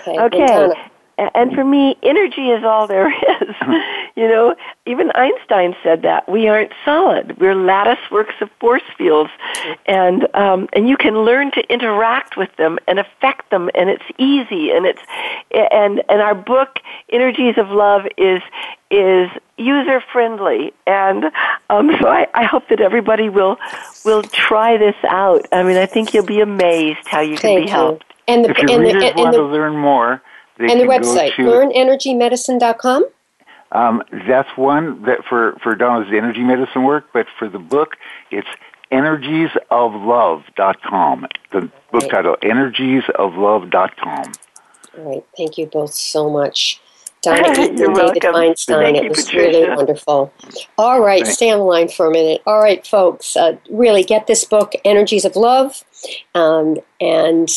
Okay. 0.08 0.20
Okay. 0.20 0.74
And 1.18 1.30
Donna. 1.30 1.32
A- 1.34 1.38
And 1.38 1.54
for 1.54 1.64
me, 1.64 1.98
energy 2.04 2.50
is 2.50 2.64
all 2.64 2.88
there 2.88 3.10
is. 3.10 3.56
you 4.16 4.28
know, 4.28 4.56
even 4.86 5.12
Einstein 5.16 5.76
said 5.84 6.02
that 6.04 6.28
we 6.30 6.48
aren't 6.48 6.72
solid; 6.86 7.38
we're 7.40 7.56
lattice 7.56 8.00
works 8.12 8.36
of 8.42 8.50
force 8.60 8.84
fields, 8.98 9.32
and 9.86 10.28
um, 10.36 10.68
and 10.74 10.88
you 10.90 10.98
can 10.98 11.20
learn 11.26 11.52
to 11.52 11.62
interact 11.74 12.38
with 12.38 12.56
them 12.58 12.78
and 12.88 13.00
affect 13.00 13.50
them, 13.50 13.70
and 13.76 13.90
it's 13.90 14.04
easy. 14.18 14.72
And 14.72 14.86
it's 14.86 15.02
and 15.52 16.04
and 16.10 16.22
our 16.22 16.36
book, 16.36 16.80
Energies 17.12 17.58
of 17.58 17.70
Love, 17.70 18.06
is 18.18 18.42
is 18.90 19.30
user 19.58 20.02
friendly, 20.14 20.74
and 20.86 21.26
um, 21.70 21.92
so 22.02 22.08
I, 22.08 22.28
I 22.34 22.44
hope 22.46 22.68
that 22.70 22.80
everybody 22.82 23.30
will 23.30 23.58
will 24.06 24.24
try 24.24 24.78
this 24.78 24.96
out. 25.08 25.46
I 25.52 25.64
mean, 25.64 25.78
I 25.78 25.86
think 25.86 26.14
you'll 26.14 26.26
be 26.26 26.42
amazed 26.42 27.08
how 27.08 27.22
you 27.22 27.32
can 27.38 27.42
Thank 27.42 27.60
be 27.66 27.66
you. 27.66 27.72
helped. 27.72 28.04
And 28.30 28.44
the, 28.46 28.50
If 28.52 28.58
your 28.60 28.72
and 28.72 28.82
readers 28.84 29.02
the, 29.04 29.08
and 29.10 29.18
want 29.20 29.32
the, 29.34 29.38
to 29.40 29.46
learn 29.46 29.78
more, 29.78 30.22
they 30.58 30.72
and 30.72 30.80
the 30.80 30.86
website, 30.86 31.36
to 31.36 31.42
learnenergymedicine.com. 31.44 33.06
Um, 33.72 34.02
that's 34.28 34.50
one 34.58 35.04
that 35.04 35.24
for 35.26 35.58
for 35.62 35.76
Donna's 35.76 36.12
energy 36.14 36.42
medicine 36.42 36.84
work, 36.84 37.06
but 37.14 37.28
for 37.38 37.48
the 37.50 37.60
book, 37.60 37.98
it's 38.32 38.48
energiesoflove.com. 38.92 41.28
The 41.52 41.62
book 41.92 42.02
Right. 42.04 42.12
title, 42.12 42.36
energiesoflove.com. 42.44 44.32
All 44.98 45.04
right. 45.14 45.24
Thank 45.38 45.58
you 45.58 45.66
both 45.68 45.94
so 45.94 46.30
much. 46.30 46.82
Donna 47.24 47.50
Eden 47.52 47.64
and 47.64 47.78
David 47.78 47.96
welcome. 47.96 48.22
Feinstein. 48.34 48.82
Thank 48.84 48.98
it 48.98 49.10
was 49.10 49.26
Patricia. 49.26 49.58
really 49.60 49.70
wonderful. 49.76 50.32
All 50.78 51.02
right, 51.02 51.24
Thanks. 51.24 51.36
stay 51.38 51.50
on 51.52 51.58
the 51.60 51.66
line 51.66 51.88
for 51.90 52.06
a 52.06 52.12
minute. 52.12 52.42
All 52.46 52.62
right, 52.62 52.86
folks, 52.86 53.36
uh, 53.36 53.58
really 53.72 54.04
get 54.04 54.28
this 54.28 54.44
book, 54.46 54.74
Energies 54.86 55.26
of 55.26 55.36
Love. 55.36 55.84
Um, 56.36 56.78
and 57.02 57.50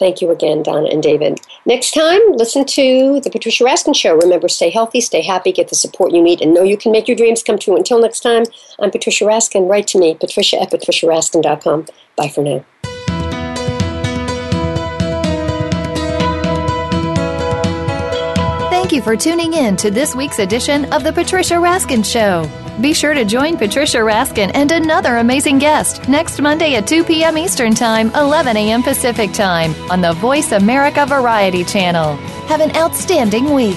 thank 0.00 0.20
you 0.20 0.32
again, 0.32 0.64
Donna 0.64 0.88
and 0.88 1.00
David. 1.00 1.40
Next 1.64 1.92
time, 1.92 2.20
listen 2.32 2.64
to 2.64 3.20
The 3.20 3.30
Patricia 3.30 3.62
Raskin 3.62 3.94
Show. 3.94 4.16
Remember, 4.16 4.48
stay 4.48 4.70
healthy, 4.70 5.00
stay 5.00 5.22
happy, 5.22 5.52
get 5.52 5.68
the 5.68 5.76
support 5.76 6.10
you 6.10 6.22
need, 6.22 6.40
and 6.40 6.52
know 6.52 6.64
you 6.64 6.76
can 6.76 6.90
make 6.90 7.06
your 7.06 7.16
dreams 7.16 7.44
come 7.44 7.58
true. 7.58 7.76
Until 7.76 8.00
next 8.00 8.20
time, 8.20 8.44
I'm 8.80 8.90
Patricia 8.90 9.24
Raskin. 9.24 9.68
Write 9.70 9.86
to 9.88 9.98
me, 9.98 10.16
patricia 10.16 10.60
at 10.60 10.72
patriciaraskin.com. 10.72 11.86
Bye 12.16 12.28
for 12.28 12.42
now. 12.42 12.64
Thank 18.70 18.92
you 18.92 19.02
for 19.02 19.16
tuning 19.16 19.52
in 19.52 19.76
to 19.76 19.90
this 19.90 20.16
week's 20.16 20.40
edition 20.40 20.92
of 20.92 21.04
The 21.04 21.12
Patricia 21.12 21.54
Raskin 21.54 22.04
Show. 22.04 22.69
Be 22.80 22.94
sure 22.94 23.12
to 23.12 23.26
join 23.26 23.58
Patricia 23.58 23.98
Raskin 23.98 24.52
and 24.54 24.72
another 24.72 25.18
amazing 25.18 25.58
guest 25.58 26.08
next 26.08 26.40
Monday 26.40 26.76
at 26.76 26.86
2 26.86 27.04
p.m. 27.04 27.36
Eastern 27.36 27.74
Time, 27.74 28.10
11 28.14 28.56
a.m. 28.56 28.82
Pacific 28.82 29.32
Time 29.32 29.74
on 29.90 30.00
the 30.00 30.14
Voice 30.14 30.52
America 30.52 31.04
Variety 31.04 31.62
Channel. 31.62 32.16
Have 32.46 32.62
an 32.62 32.74
outstanding 32.76 33.52
week. 33.52 33.76